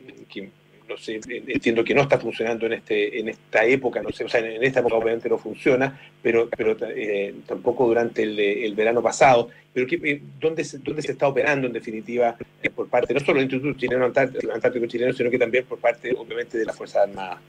[0.89, 4.29] no sé, entiendo que no está funcionando en este en esta época, no sé, o
[4.29, 9.49] sea, en esta época obviamente no funciona, pero pero eh, tampoco durante el, verano pasado.
[9.73, 12.37] Pero ¿qué, ¿dónde, se, ¿dónde se está operando en definitiva
[12.77, 16.59] por parte no solo del Instituto Chileno Antártico Chileno, sino que también por parte obviamente
[16.59, 17.41] de las Fuerzas Armadas?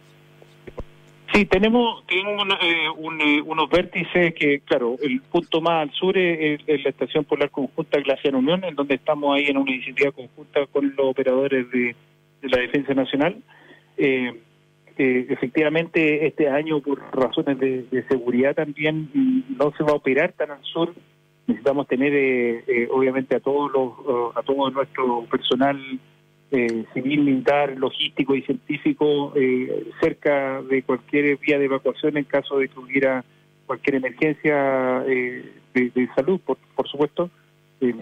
[1.34, 6.60] Sí, tenemos, tenemos eh, eh, unos vértices que, claro, el punto más al sur es,
[6.67, 10.93] la Estación Polar Conjunta Glaciar Unión, en donde estamos ahí en una iniciativa conjunta con
[10.96, 11.96] los operadores de,
[12.43, 13.38] la Defensa Nacional.
[13.98, 14.32] Eh,
[14.96, 19.10] efectivamente, este año, por razones de, seguridad también,
[19.58, 20.93] no se va a operar tan al sur.
[21.48, 25.80] Necesitamos tener, obviamente, a todos los, a todo nuestro personal
[26.56, 32.60] eh, civil, militar, logístico y científico eh, cerca de cualquier vía de evacuación en caso
[32.60, 33.26] de que hubiera
[33.66, 37.32] cualquier emergencia eh, de, salud, por, por supuesto.
[37.82, 37.96] El,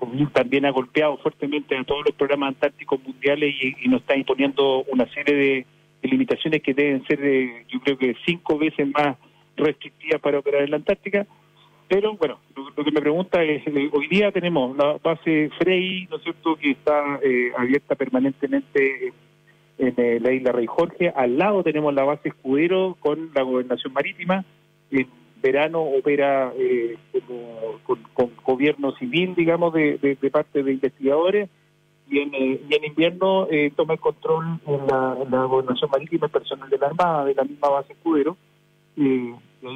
[0.00, 4.82] COVID también ha golpeado fuertemente a todos los programas antárticos mundiales y, nos está imponiendo
[4.90, 5.66] una serie de,
[6.02, 7.20] limitaciones que deben ser,
[7.68, 9.16] yo creo que cinco veces más
[9.56, 11.24] restrictivas para operar en la Antártica.
[11.88, 16.16] Pero bueno, lo, que me pregunta es, eh, hoy día tenemos la base Frey, ¿no
[16.16, 19.12] es cierto?, que está eh, abierta permanentemente
[19.78, 21.12] en, eh, la isla Rey Jorge.
[21.14, 24.44] Al lado tenemos la base Escudero con la gobernación marítima.
[24.90, 25.06] En
[25.40, 26.52] verano opera
[28.14, 31.48] con, gobierno civil, digamos, de, parte de investigadores.
[32.08, 33.46] Y en, en invierno
[33.76, 37.44] toma el control en la, la gobernación marítima el personal de la Armada, de la
[37.44, 38.36] misma base Escudero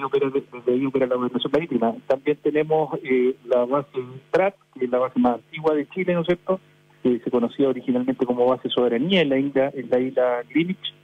[0.05, 1.95] opera, desde ahí opera la gobernación marítima.
[2.07, 3.99] También tenemos eh, la base
[4.31, 6.61] TRAT, que es la base más antigua de Chile, ¿no es cierto?,
[7.03, 10.95] que se conocía originalmente como base soberanía en la isla, en la isla Greenwich.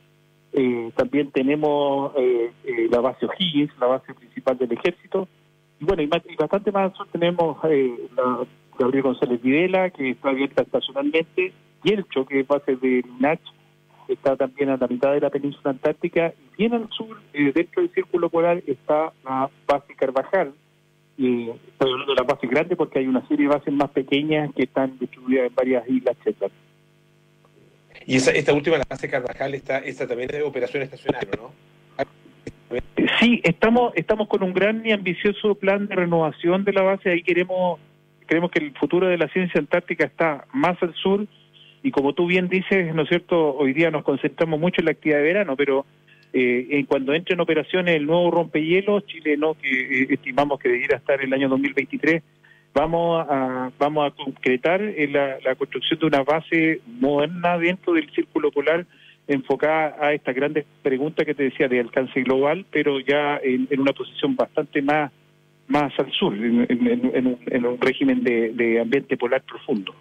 [0.52, 2.52] Eh, también tenemos eh,
[2.90, 5.29] la base O'Higgins, la base principal del ejército.
[5.81, 8.46] Y bueno, y, bastante más al sur tenemos la
[8.79, 11.52] Gabriel González Videla, que está abierta estacionalmente,
[11.83, 13.40] y el que es base de NACH,
[14.14, 17.83] está también a la mitad de la península antártica, y bien al sur, eh, dentro
[17.83, 20.53] del círculo polar, está la base Carvajal.
[21.19, 24.53] Y estoy hablando de la base grande porque hay una serie de bases más pequeñas
[24.55, 26.53] que están distribuidas en varias islas checas.
[28.07, 31.53] Y esa, esta última, la base Carvajal, está, esta también es de operación estacionaria, ¿no?
[33.21, 37.11] Sí, estamos, estamos con un gran y ambicioso plan de renovación de la base.
[37.11, 37.81] Ahí queremos,
[38.27, 41.27] creemos que el futuro de la ciencia antártica está más al sur
[41.87, 43.55] y como tú bien dices, ¿no es cierto?
[43.55, 45.87] Hoy día nos concentramos mucho en la actividad de verano, pero
[46.33, 51.23] eh, cuando entre en operaciones el nuevo rompehielos chileno, que eh, estimamos que debiera estar
[51.23, 52.25] el año 2023,
[52.75, 58.50] vamos a, vamos a concretar la, la construcción de una base moderna dentro del círculo
[58.50, 58.85] polar
[59.29, 63.92] enfocada a estas grandes preguntas que te decía de alcance global, pero ya en, una
[63.92, 65.13] posición bastante más
[65.69, 67.27] más al sur, en,
[67.65, 69.94] un, régimen de ambiente polar profundo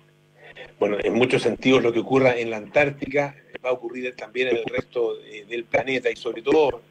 [0.80, 4.58] bueno, en muchos sentidos lo que ocurra en la Antártica va a ocurrir también en
[4.58, 6.82] el resto eh, del planeta y sobre todo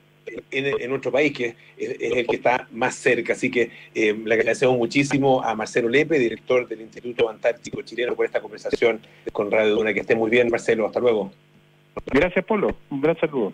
[0.51, 3.35] en, nuestro país, que es, el que está más cerca.
[3.35, 8.27] Así que eh, le agradecemos muchísimo a Marcelo Lepe, director del Instituto Antártico Chileno, por
[8.27, 9.01] esta conversación
[9.33, 9.93] con Radio Duna.
[9.93, 10.87] Que esté muy bien, Marcelo.
[10.87, 11.31] Hasta luego.
[12.07, 12.77] Gracias, Polo.
[12.91, 13.53] Un gran saludo.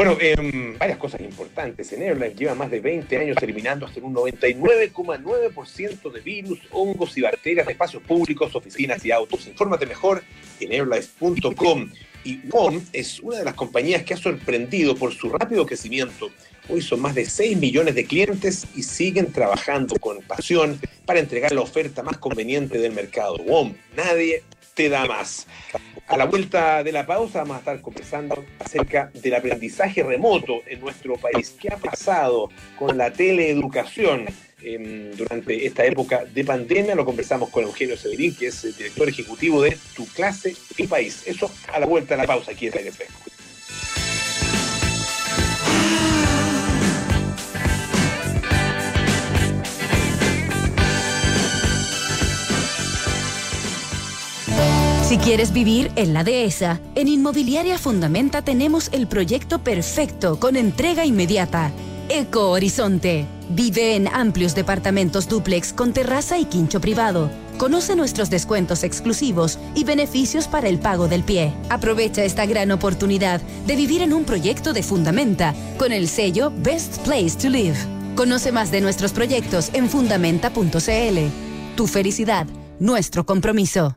[0.00, 0.34] Bueno, eh,
[0.78, 1.92] varias cosas importantes.
[1.92, 7.20] En Airline lleva más de 20 años eliminando hasta un 99,9% de virus, hongos y
[7.20, 9.46] bacterias de espacios públicos, oficinas y autos.
[9.46, 10.24] Infórmate mejor
[10.58, 11.90] en airlines.com.
[12.24, 16.30] Y WOM es una de las compañías que ha sorprendido por su rápido crecimiento.
[16.70, 21.52] Hoy son más de 6 millones de clientes y siguen trabajando con pasión para entregar
[21.52, 23.36] la oferta más conveniente del mercado.
[23.36, 24.44] WOM, nadie
[24.80, 25.46] te da más.
[26.06, 30.80] A la vuelta de la pausa vamos a estar conversando acerca del aprendizaje remoto en
[30.80, 31.54] nuestro país.
[31.60, 34.24] ¿Qué ha pasado con la teleeducación
[34.62, 36.94] em, durante esta época de pandemia?
[36.94, 41.24] Lo conversamos con Eugenio Severín, que es el director ejecutivo de Tu Clase y País.
[41.26, 43.20] Eso a la vuelta de la pausa aquí en el Fresco.
[55.10, 61.04] Si quieres vivir en la dehesa, en Inmobiliaria Fundamenta tenemos el proyecto perfecto con entrega
[61.04, 61.72] inmediata.
[62.08, 63.26] Eco Horizonte.
[63.48, 67.28] Vive en amplios departamentos duplex con terraza y quincho privado.
[67.58, 71.52] Conoce nuestros descuentos exclusivos y beneficios para el pago del pie.
[71.70, 76.98] Aprovecha esta gran oportunidad de vivir en un proyecto de Fundamenta con el sello Best
[76.98, 77.78] Place to Live.
[78.14, 81.18] Conoce más de nuestros proyectos en fundamenta.cl.
[81.74, 82.46] Tu felicidad,
[82.78, 83.96] nuestro compromiso.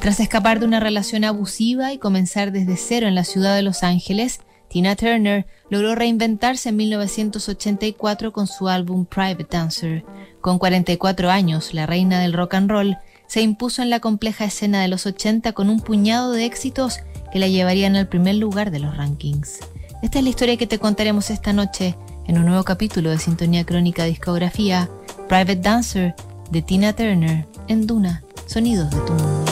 [0.00, 3.82] Tras escapar de una relación abusiva y comenzar desde cero en la ciudad de Los
[3.82, 10.04] Ángeles, Tina Turner logró reinventarse en 1984 con su álbum Private Dancer.
[10.40, 12.96] Con 44 años, la reina del rock and roll
[13.26, 17.38] se impuso en la compleja escena de los 80 con un puñado de éxitos que
[17.38, 19.58] la llevarían al primer lugar de los rankings.
[20.02, 21.94] Esta es la historia que te contaremos esta noche
[22.26, 24.88] en un nuevo capítulo de Sintonía Crónica Discografía,
[25.28, 26.14] Private Dancer
[26.50, 29.49] de Tina Turner en Duna, Sonidos de tu Mundo.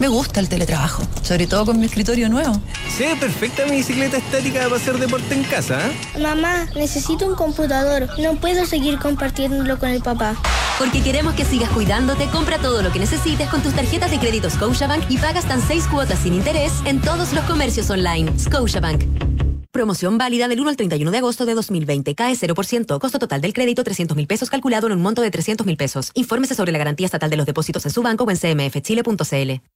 [0.00, 2.60] Me gusta el teletrabajo, sobre todo con mi escritorio nuevo.
[2.90, 5.78] Sí, perfecta mi bicicleta estática para hacer deporte en casa.
[5.88, 6.20] ¿eh?
[6.20, 8.08] Mamá, necesito un computador.
[8.18, 10.34] No puedo seguir compartiéndolo con el papá.
[10.80, 14.50] Porque queremos que sigas cuidándote, compra todo lo que necesites con tus tarjetas de crédito
[14.50, 18.36] Scotiabank y pagas tan seis cuotas sin interés en todos los comercios online.
[18.36, 19.04] Scotiabank.
[19.70, 22.16] Promoción válida del 1 al 31 de agosto de 2020.
[22.16, 22.98] Cae 0%.
[22.98, 26.10] Costo total del crédito 300 mil pesos calculado en un monto de 300 mil pesos.
[26.14, 29.73] Infórmese sobre la garantía estatal de los depósitos en su banco o en cmfchile.cl.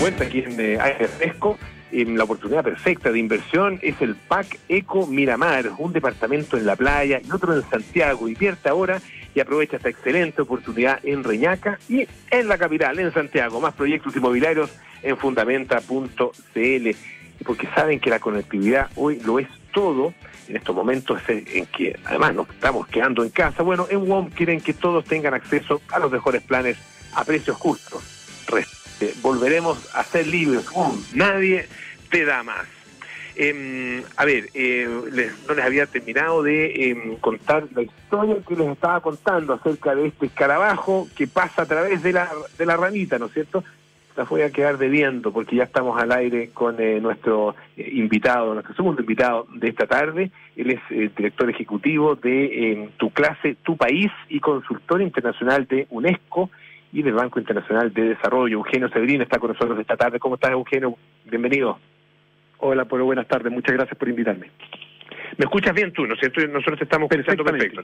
[0.00, 0.78] de vuelta aquí en eh.
[1.92, 6.74] En la oportunidad perfecta de inversión es el PAC Eco Miramar, un departamento en la
[6.74, 8.26] playa y otro en Santiago.
[8.26, 9.02] Invierte ahora
[9.34, 13.60] y aprovecha esta excelente oportunidad en Reñaca y en la capital, en Santiago.
[13.60, 14.70] Más proyectos inmobiliarios
[15.02, 16.88] en fundamenta.cl.
[17.44, 20.14] Porque saben que la conectividad hoy lo es todo
[20.48, 23.62] en estos momentos en que además nos estamos quedando en casa.
[23.62, 26.78] Bueno, en WOM quieren que todos tengan acceso a los mejores planes
[27.14, 28.20] a precios justos
[29.22, 30.66] volveremos a ser libres.
[31.14, 31.66] nadie
[32.10, 32.66] te da más.
[33.36, 34.86] Em, a ver, eh,
[35.48, 40.08] no les había terminado de em, contar la historia que les estaba contando acerca de
[40.08, 42.28] este escarabajo que pasa a través de la,
[42.58, 43.64] de la ranita, ¿no es cierto?
[44.16, 48.52] La voy a quedar debiendo porque ya estamos al aire con eh, nuestro eh, invitado,
[48.52, 50.30] nuestro segundo invitado de esta tarde.
[50.56, 56.50] Él es director ejecutivo de em, Tu Clase, Tu País y consultor internacional de UNESCO
[56.92, 58.58] y del Banco Internacional de Desarrollo.
[58.58, 60.18] Eugenio Severino está con nosotros esta tarde.
[60.18, 60.96] ¿Cómo estás, Eugenio?
[61.24, 61.78] Bienvenido.
[62.58, 63.52] Hola, Polo, buenas tardes.
[63.52, 64.50] Muchas gracias por invitarme.
[65.36, 66.40] ¿Me escuchas bien tú, no es cierto?
[66.48, 67.82] Nosotros te estamos escuchando perfecto.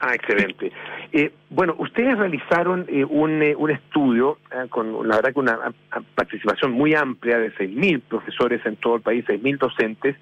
[0.00, 0.72] Ah, excelente.
[1.12, 4.38] Eh, bueno, ustedes realizaron eh, un, eh, un estudio
[4.70, 5.58] con, la verdad, que una
[6.14, 10.16] participación muy amplia de 6.000 profesores en todo el país, 6.000 docentes,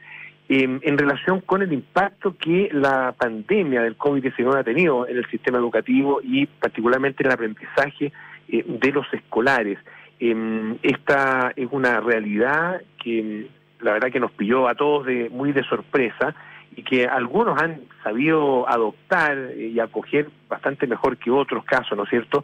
[0.50, 5.26] Em, en relación con el impacto que la pandemia del COVID-19 ha tenido en el
[5.30, 8.12] sistema educativo y particularmente en el aprendizaje
[8.48, 9.78] eh, de los escolares.
[10.18, 13.48] Em, esta es una realidad que
[13.80, 16.34] la verdad que nos pilló a todos de, muy de sorpresa
[16.74, 22.10] y que algunos han sabido adoptar y acoger bastante mejor que otros casos, ¿no es
[22.10, 22.42] cierto?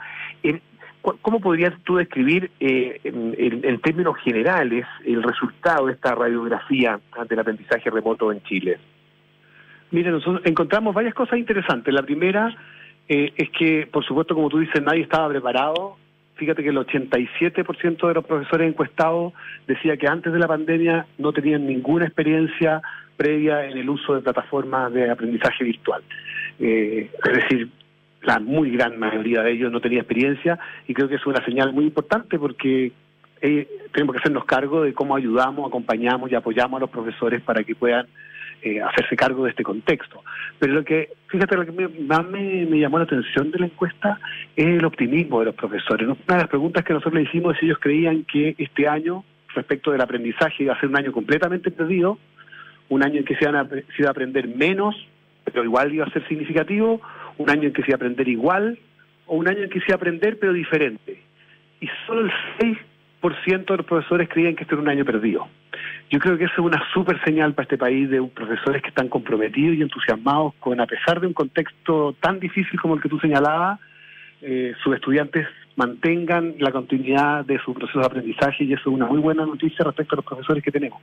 [1.21, 6.99] ¿Cómo podrías tú describir eh, en, términos generales el resultado de esta radiografía
[7.29, 8.79] del aprendizaje remoto en Chile?
[9.91, 11.93] Mire, nosotros encontramos varias cosas interesantes.
[11.93, 12.57] La primera
[13.07, 15.99] eh, es que, por supuesto, como tú dices, nadie estaba preparado.
[16.37, 19.35] Fíjate que el 87% de los profesores encuestados
[19.67, 22.81] decía que antes de la pandemia no tenían ninguna experiencia
[23.19, 26.03] previa en el uso de plataformas de aprendizaje virtual.
[26.59, 27.69] Eh, es decir,
[28.25, 31.73] la muy gran mayoría de ellos no tenía experiencia y creo que es una señal
[31.73, 32.93] muy importante porque
[33.41, 37.63] eh, tenemos que hacernos cargo de cómo ayudamos, acompañamos y apoyamos a los profesores para
[37.63, 38.07] que puedan
[38.63, 40.23] eh, hacerse cargo de este contexto.
[40.59, 44.19] Pero lo que, fíjate, lo que más me, llamó la atención de la encuesta
[44.57, 46.09] es el optimismo de los profesores.
[46.09, 49.23] Una de las preguntas que nosotros le hicimos es si ellos creían que este año,
[49.55, 52.19] respecto del aprendizaje, iba a ser un año completamente perdido,
[52.89, 54.97] un año en que se, iba a aprender menos,
[55.45, 57.03] pero igual iba a ser significativo,
[57.39, 58.79] un año en que se a aprender igual
[59.27, 61.23] o un año en que se a aprender pero diferente.
[61.81, 62.33] Y solo el
[63.23, 65.49] 6% de los profesores creían que este era un año perdido.
[66.11, 69.09] Yo creo que eso es una súper señal para este país de profesores que están
[69.09, 73.19] comprometidos y entusiasmados con, a pesar de un contexto tan difícil como el que tú
[73.19, 73.81] señalabas,
[74.43, 79.07] eh, sus estudiantes mantengan la continuidad de su proceso de aprendizaje y eso es una
[79.07, 81.01] muy buena noticia respecto a los profesores que tenemos.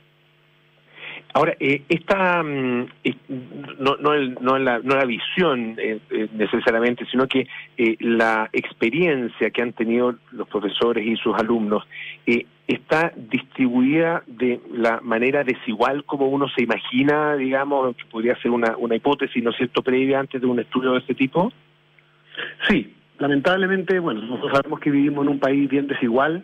[1.34, 2.88] Ahora, eh, esta mm,
[3.80, 7.48] no, no, no, la, no la visión eh, eh, necesariamente, sino que
[8.00, 11.88] la experiencia que han tenido los profesores y sus alumnos
[12.68, 18.76] está distribuida de la manera desigual como uno se imagina, digamos, que podría ser una,
[18.78, 21.52] una hipótesis, ¿no es cierto?, previa antes de un estudio de este tipo.
[22.68, 26.44] Sí, lamentablemente, bueno, nosotros sabemos que vivimos en un país bien desigual,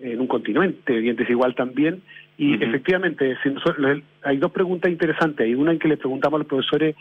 [0.00, 2.02] en un continente bien desigual también,
[2.40, 5.44] y efectivamente, si nosotros, hay dos preguntas interesantes.
[5.44, 6.94] Hay una en que le preguntamos a los profesores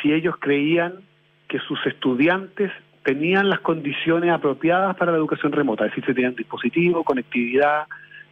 [0.00, 1.00] si ellos creían
[1.48, 2.70] que sus estudiantes
[3.02, 7.86] tenían las condiciones apropiadas para la educación remota, es decir, si tenían dispositivo, conectividad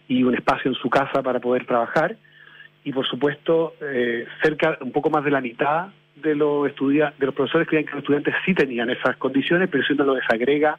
[0.07, 2.17] y un espacio en su casa para poder trabajar.
[2.85, 7.35] Y por supuesto, eh, cerca, un poco más de la mitad de los, de los
[7.35, 10.79] profesores creían que los estudiantes sí tenían esas condiciones, pero eso no lo desagrega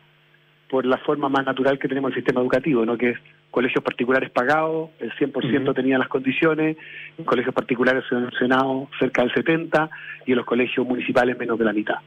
[0.74, 2.98] por la forma más natural que tenemos el sistema educativo, ¿no?
[2.98, 3.20] que es
[3.52, 6.78] colegios particulares pagados, el 100% tenía las condiciones,
[7.16, 9.90] en colegios particulares subvencionados cerca del 70%
[10.26, 11.98] y en los colegios municipales menos de la mitad.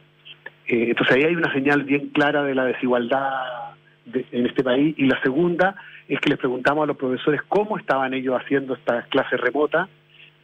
[0.67, 3.71] Eh, entonces ahí hay una señal bien clara de la desigualdad
[4.13, 4.93] en este país.
[4.97, 5.77] Y la segunda
[6.09, 9.87] es que les preguntamos a los profesores cómo estaban ellos haciendo estas clases remotas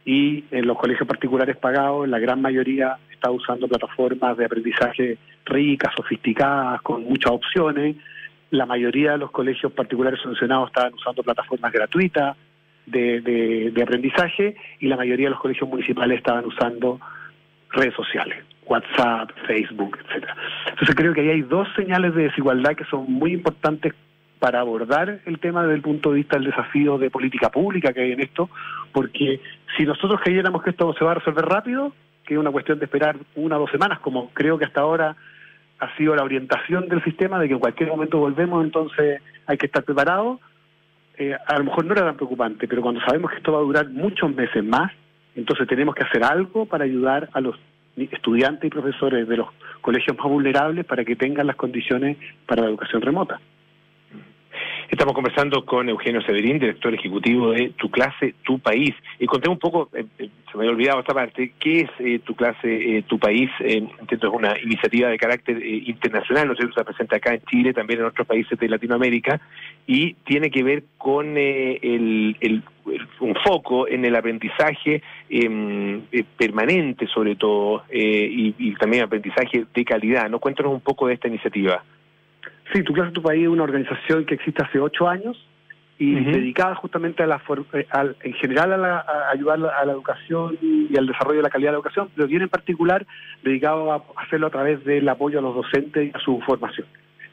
[0.06, 5.92] y en los colegios particulares pagados, la gran mayoría está usando plataformas de aprendizaje ricas,
[5.94, 7.96] sofisticadas, con muchas opciones,
[8.50, 12.36] la mayoría de los colegios particulares sancionados estaban usando plataformas gratuitas
[12.86, 17.00] de, aprendizaje y la mayoría de los colegios municipales estaban usando
[17.70, 20.36] redes sociales, WhatsApp, Facebook, etcétera.
[20.68, 23.94] Entonces creo que ahí hay dos señales de desigualdad que son muy importantes
[24.38, 28.02] para abordar el tema desde el punto de vista del desafío de política pública que
[28.02, 28.50] hay en esto,
[28.92, 29.40] porque
[29.76, 32.84] si nosotros creyéramos que esto se va a resolver rápido, que es una cuestión de
[32.84, 35.16] esperar una o dos semanas, como creo que hasta ahora
[35.78, 39.66] ha sido la orientación del sistema de que en cualquier momento volvemos, entonces hay que
[39.66, 40.40] estar preparado.
[41.16, 43.62] Eh, a lo mejor no era tan preocupante, pero cuando sabemos que esto va a
[43.62, 44.92] durar muchos meses más,
[45.34, 47.56] entonces tenemos que hacer algo para ayudar a los
[47.96, 49.48] estudiantes y profesores de los
[49.80, 52.16] colegios más vulnerables para que tengan las condiciones
[52.46, 53.40] para la educación remota.
[54.90, 58.94] Estamos conversando con Eugenio Severín, director ejecutivo de Tu Clase, Tu País.
[59.18, 62.20] Y conté un poco, eh, eh, se me había olvidado esta parte, ¿qué es eh,
[62.24, 63.50] Tu Clase, Tu País?
[63.60, 66.74] entiendo es una iniciativa de carácter internacional, ¿no cierto?
[66.74, 69.40] Se presenta acá en Chile, también en otros países de Latinoamérica,
[69.86, 72.62] y tiene que ver con el,
[73.20, 76.02] un foco en el aprendizaje em,
[76.36, 80.28] permanente, sobre todo, y, y, también aprendizaje de calidad.
[80.28, 80.38] ¿no?
[80.38, 81.82] Cuéntanos un poco de esta iniciativa.
[82.74, 85.46] Sí, Tu Clase Tu País es una organización que existe hace ocho años
[85.96, 87.40] y dedicada justamente a la
[87.72, 87.86] eh,
[88.24, 91.74] en general a, la, ayudar a la educación y al desarrollo de la calidad de
[91.74, 93.06] la educación, pero bien en particular
[93.44, 96.88] dedicado a hacerlo a través del apoyo a los docentes y a su formación.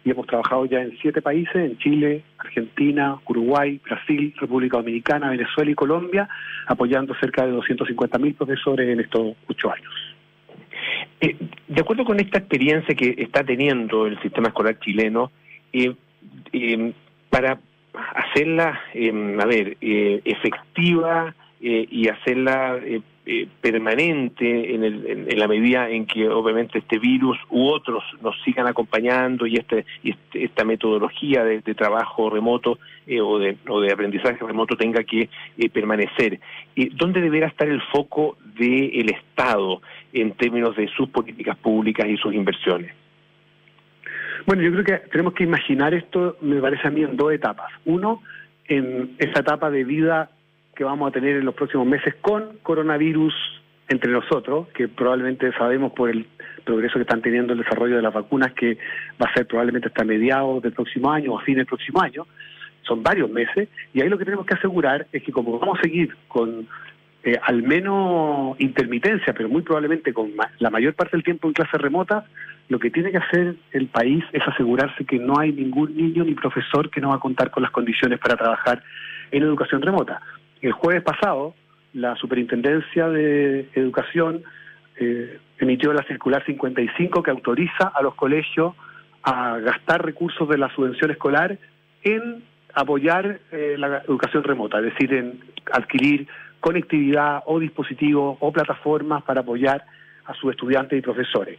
[0.06, 5.72] Y hemos trabajado ya en siete países, en Chile, Argentina, Uruguay, Brasil, República Dominicana, Venezuela
[5.72, 6.30] y Colombia,
[6.68, 10.11] apoyando cerca de 250.000 profesores en estos ocho años.
[11.20, 11.36] Eh,
[11.68, 15.32] de acuerdo con esta experiencia que está teniendo el sistema escolar chileno,
[15.74, 15.94] eh,
[16.52, 16.94] eh,
[17.30, 17.60] para
[18.16, 18.80] hacerla,
[19.40, 22.80] a ver, efectiva y hacerla
[23.62, 29.46] permanente en, en, la medida en que obviamente este virus u otros nos sigan acompañando
[29.46, 32.80] y, este, este esta metodología de, trabajo remoto
[33.24, 35.30] o, de, o de aprendizaje remoto tenga que
[35.72, 36.40] permanecer.
[36.94, 39.82] ¿Dónde deberá estar el foco del Estado?
[40.14, 42.94] en términos de sus políticas públicas y sus inversiones?
[44.46, 47.72] Bueno, yo creo que tenemos que imaginar esto, me parece a mí, en dos etapas.
[47.86, 48.22] Uno,
[48.66, 50.32] en esa etapa de vida
[50.82, 53.36] que vamos a tener en los próximos meses con coronavirus
[53.88, 56.26] entre nosotros, que probablemente sabemos por el
[56.66, 58.80] progreso que están teniendo el desarrollo de las vacunas, que
[59.22, 62.26] va a ser probablemente hasta mediados del próximo año o a fin del próximo año,
[62.82, 65.84] son varios meses, y ahí lo que tenemos que asegurar es que como vamos a
[65.84, 66.68] seguir con
[67.24, 71.78] eh, al menos intermitencia, pero muy probablemente con la mayor parte del tiempo en clase
[71.78, 72.26] remota,
[72.70, 76.34] lo que tiene que hacer el país es asegurarse que no hay ningún niño ni
[76.34, 78.82] profesor que no va a contar con las condiciones para trabajar
[79.30, 80.20] en educación remota.
[80.62, 81.56] El jueves pasado,
[81.94, 84.44] la Superintendencia de Educación
[84.98, 88.76] eh, emitió la circular 55 que autoriza a los colegios
[89.24, 91.58] a gastar recursos de la subvención escolar
[92.04, 92.44] en
[92.74, 95.40] apoyar eh, la educación remota, es decir, en
[95.72, 96.28] adquirir
[96.60, 99.84] conectividad o dispositivos o plataformas para apoyar
[100.26, 101.58] a sus estudiantes y profesores.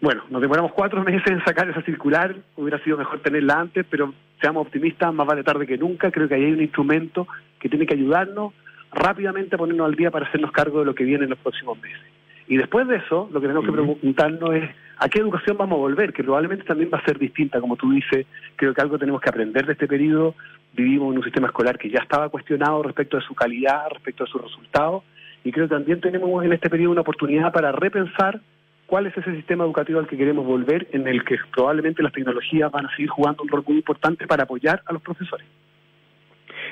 [0.00, 4.12] Bueno, nos demoramos cuatro meses en sacar esa circular, hubiera sido mejor tenerla antes, pero
[4.40, 7.28] seamos optimistas, más vale tarde que nunca, creo que ahí hay un instrumento
[7.58, 8.52] que tiene que ayudarnos
[8.92, 11.80] rápidamente a ponernos al día para hacernos cargo de lo que viene en los próximos
[11.80, 12.00] meses.
[12.48, 15.80] Y después de eso, lo que tenemos que preguntarnos es a qué educación vamos a
[15.80, 19.20] volver, que probablemente también va a ser distinta, como tú dices, creo que algo tenemos
[19.20, 20.34] que aprender de este periodo,
[20.72, 24.30] vivimos en un sistema escolar que ya estaba cuestionado respecto de su calidad, respecto de
[24.30, 25.04] sus resultados,
[25.44, 28.40] y creo que también tenemos en este periodo una oportunidad para repensar
[28.86, 32.72] cuál es ese sistema educativo al que queremos volver, en el que probablemente las tecnologías
[32.72, 35.46] van a seguir jugando un rol muy importante para apoyar a los profesores.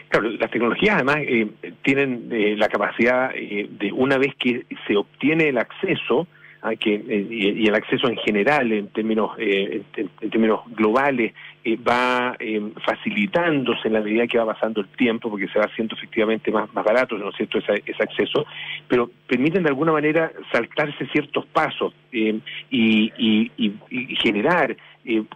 [0.08, 1.48] Claro, las tecnologías además eh,
[1.82, 6.26] tienen eh, la capacidad eh, de, una vez que se obtiene el acceso,
[6.74, 11.32] que, eh, y, el acceso en general, en términos, eh, en, términos globales,
[11.86, 12.36] va
[12.84, 16.72] facilitándose en la medida que va pasando el tiempo, porque se va haciendo efectivamente más,
[16.72, 18.46] más barato, ¿no es cierto?, ese, acceso,
[18.86, 22.40] pero permiten de alguna manera saltarse ciertos pasos y,
[22.70, 24.76] y, y, generar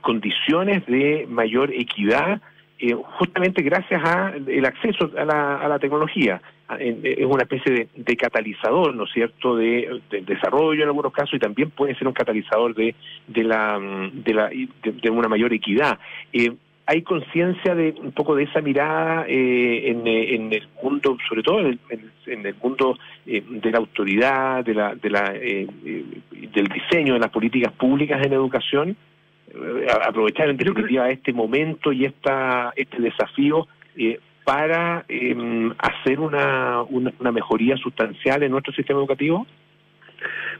[0.00, 2.40] condiciones de mayor equidad
[2.82, 6.40] eh, justamente gracias al acceso a la, tecnología.
[6.78, 11.70] Es una especie de, catalizador, ¿no es cierto?, de, desarrollo en algunos casos y también
[11.70, 12.94] puede ser un catalizador de,
[13.26, 13.78] de, la,
[14.12, 15.98] de, la, de, una mayor equidad.
[16.32, 16.54] Eh,
[16.86, 20.06] hay conciencia de un poco de esa mirada eh, en,
[20.50, 21.78] el mundo, sobre todo en el,
[22.26, 27.74] en el mundo de la autoridad, de la, de la, del diseño de las políticas
[27.74, 28.96] públicas en educación.
[29.52, 36.82] Eh, aprovechar en definitiva este momento y esta este desafío eh, para em, hacer una,
[36.82, 39.46] una, mejoría sustancial en nuestro sistema educativo?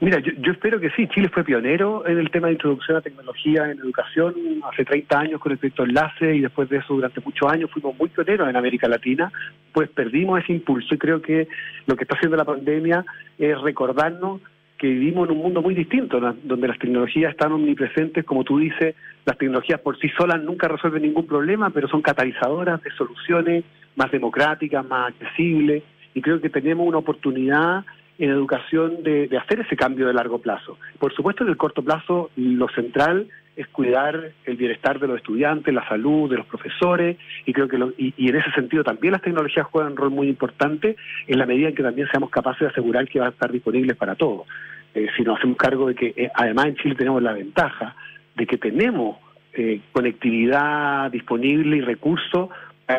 [0.01, 1.07] Mira, yo, espero que sí.
[1.09, 4.34] Chile fue pionero en el tema de introducción a tecnología en educación
[4.70, 7.97] hace 30 años con el proyecto Enlace y después de eso durante muchos años fuimos
[7.97, 9.30] muy pioneros en América Latina,
[9.72, 11.47] pues perdimos ese impulso y creo que
[11.86, 13.05] lo que está haciendo la pandemia
[13.38, 14.41] es recordarnos
[14.81, 18.95] que vivimos en un mundo muy distinto, donde las tecnologías están omnipresentes, como tú dices,
[19.26, 23.62] las tecnologías por sí solas nunca resuelven ningún problema, pero son catalizadoras de soluciones
[23.97, 25.83] más democráticas, más accesibles,
[26.14, 27.85] y creo que tenemos una oportunidad
[28.18, 30.78] en educación de, hacer ese cambio de largo plazo.
[30.99, 33.28] Por supuesto, en el corto plazo, lo central
[33.61, 37.76] es cuidar el bienestar de los estudiantes, la salud de los profesores, y creo que
[37.98, 40.96] y, y, en ese sentido también las tecnologías juegan un rol muy importante
[41.26, 43.96] en la medida en que también seamos capaces de asegurar que van a estar disponibles
[43.96, 44.46] para todos.
[44.94, 47.94] Eh, si nos hacemos cargo de que eh, además en Chile tenemos la ventaja
[48.34, 49.18] de que tenemos
[49.52, 52.48] eh, conectividad disponible y recursos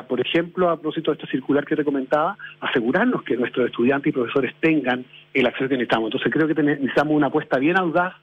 [0.07, 4.13] por ejemplo, a propósito de esta circular que te comentaba, asegurarnos que nuestros estudiantes y
[4.13, 5.03] profesores tengan
[5.33, 6.07] el acceso que necesitamos.
[6.07, 8.13] Entonces creo que necesitamos una apuesta bien audaz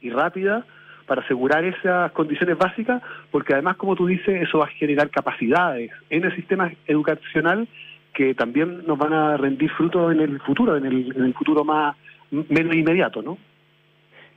[0.00, 0.64] y rápida
[1.08, 3.02] para asegurar esas condiciones básicas,
[3.32, 7.66] porque además, como tú dices, eso va a generar capacidades en el sistema educacional
[8.14, 11.96] que también nos van a rendir frutos en el futuro, en el, futuro más
[12.30, 13.38] menos inmediato, ¿no?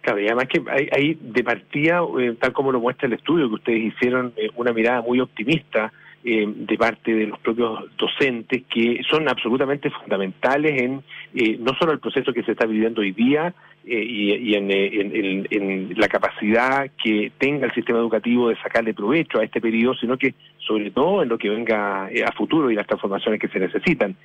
[0.01, 3.55] Claro, y además que hay, de partida, eh, tal como lo muestra el estudio que
[3.55, 5.91] ustedes hicieron, eh, una mirada muy optimista
[6.23, 11.03] eh, de parte de los propios docentes que son absolutamente fundamentales en
[11.33, 13.55] eh, no solo el proceso que se está viviendo hoy día
[13.85, 19.59] eh, y, en, la capacidad que tenga el sistema educativo de sacarle provecho a este
[19.61, 23.47] periodo, sino que sobre todo en lo que venga a futuro y las transformaciones que
[23.47, 24.15] se necesitan.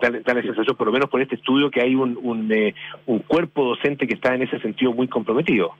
[0.00, 2.18] da, la sensación, por lo menos por este estudio, que hay un,
[3.06, 5.74] un cuerpo docente que está en ese sentido muy comprometido.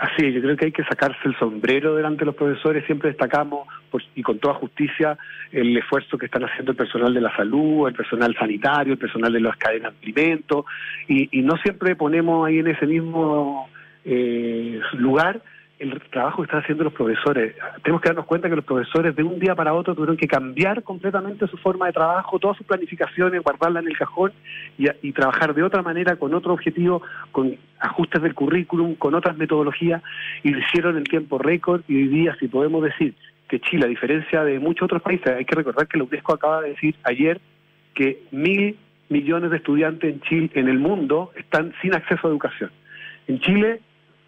[0.00, 2.86] Así, yo creo que hay que sacarse el sombrero delante de los profesores.
[2.86, 3.66] Siempre destacamos,
[4.14, 5.18] y con toda justicia,
[5.50, 9.32] el esfuerzo que están haciendo el personal de la salud, el personal sanitario, el personal
[9.32, 10.66] de las cadenas de alimentos,
[11.08, 13.68] y, y no siempre ponemos ahí en ese mismo
[14.04, 15.42] eh, lugar
[15.78, 17.54] el trabajo que están haciendo los profesores.
[17.82, 20.82] Tenemos que darnos cuenta que los profesores de un día para otro tuvieron que cambiar
[20.82, 24.32] completamente su forma de trabajo, todas sus planificaciones, guardarla en el cajón
[24.76, 27.02] y, trabajar de otra manera, con otro objetivo,
[27.32, 30.02] con ajustes del currículum, con otras metodologías,
[30.42, 31.82] y lo hicieron en tiempo récord.
[31.88, 33.14] Y hoy día, si podemos decir
[33.48, 36.62] que Chile, a diferencia de muchos otros países, hay que recordar que la UNESCO acaba
[36.62, 37.40] de decir ayer
[37.94, 38.76] que mil
[39.08, 42.70] millones de estudiantes en Chile, en el mundo, están sin acceso a educación.
[43.26, 43.80] En Chile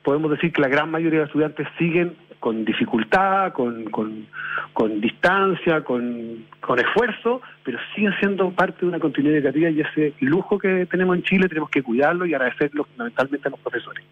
[0.03, 4.27] podemos decir que la gran mayoría de estudiantes siguen con dificultad, con, con,
[4.73, 10.15] con distancia, con, con, esfuerzo, pero siguen siendo parte de una continuidad educativa y ese
[10.21, 14.05] lujo que tenemos en Chile tenemos que cuidarlo y agradecerlo fundamentalmente a los profesores.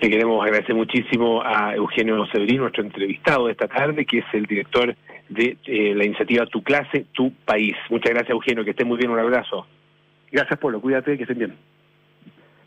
[0.00, 4.44] Le queremos agradecer muchísimo a Eugenio Severino, nuestro entrevistado de esta tarde, que es el
[4.44, 4.94] director
[5.28, 7.74] de eh, la iniciativa Tu Clase, Tu País.
[7.90, 9.66] Muchas gracias, Eugenio, que esté muy bien, un abrazo.
[10.30, 11.54] Gracias, Polo, cuídate, que estén bien.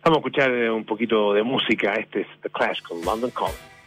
[0.04, 1.94] Vamos a escuchar eh, un poquito de música.
[1.94, 3.79] Este es The Clash con London Calling.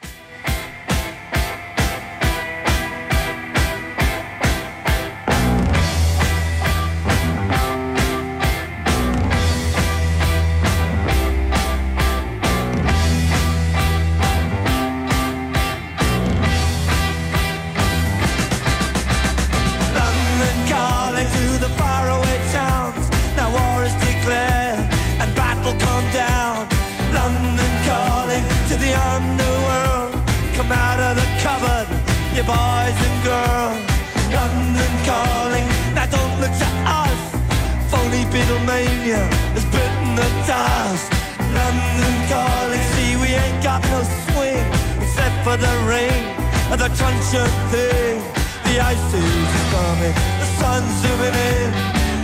[45.52, 46.24] For the rain
[46.72, 48.16] and the truncheon thing.
[48.64, 51.70] The ice is coming, the sun's zooming in.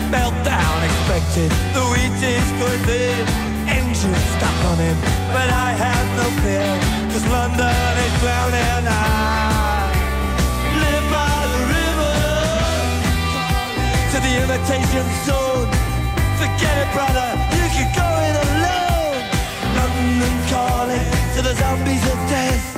[0.09, 3.21] Meltdown expected, the wheat is good then.
[3.69, 4.97] Engine stuck on him,
[5.35, 6.73] but I have no fear,
[7.13, 8.85] cause London is drowning.
[8.89, 9.93] I
[10.85, 12.17] live by the river
[14.13, 15.69] to the imitation zone.
[16.41, 17.29] Forget it, brother,
[17.61, 19.21] you can go it alone.
[19.77, 22.78] London calling to the zombies of death.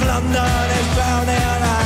[0.00, 1.36] London is drowning.
[1.36, 1.85] I,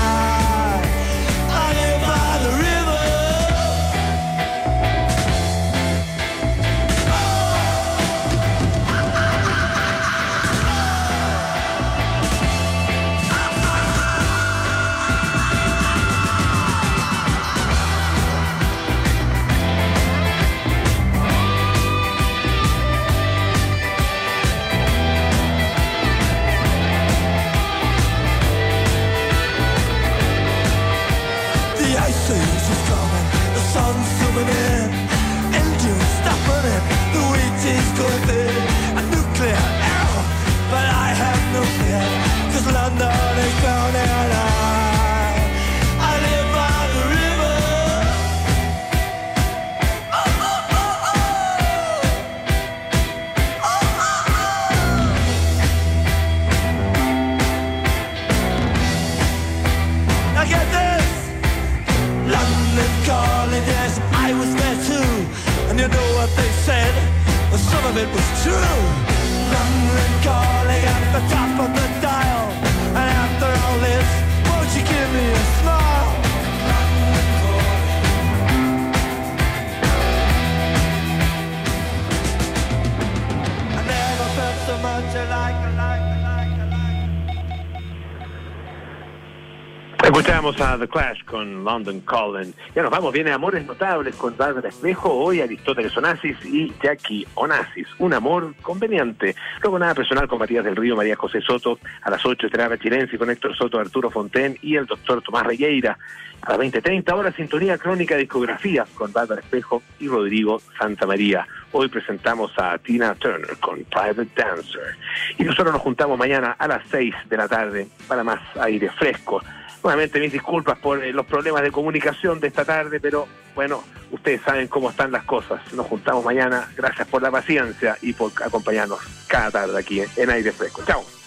[91.65, 92.55] London Calling.
[92.75, 97.89] Ya nos vamos, viene Amores Notables con Bárbara Espejo, hoy Aristóteles Onassis y Jackie Onassis.
[97.99, 99.35] Un amor conveniente.
[99.63, 103.19] Luego nada personal con Matías del Río, María José Soto, a las 8 Terapia Chilense
[103.19, 105.99] con Héctor Soto, Arturo Fonten y el doctor Tomás Regueira.
[106.43, 111.47] A las 20.30 horas Sintonía Crónica Discografía con Bárbara Espejo y Rodrigo Santa María.
[111.73, 114.97] Hoy presentamos a Tina Turner con Private Dancer.
[115.39, 119.43] Y nosotros nos juntamos mañana a las 6 de la tarde para más aire fresco.
[119.83, 124.43] Nuevamente mis disculpas por eh, los problemas de comunicación de esta tarde, pero bueno, ustedes
[124.43, 125.61] saben cómo están las cosas.
[125.73, 126.69] Nos juntamos mañana.
[126.77, 130.83] Gracias por la paciencia y por acompañarnos cada tarde aquí en Aire Fresco.
[130.87, 131.20] Chao.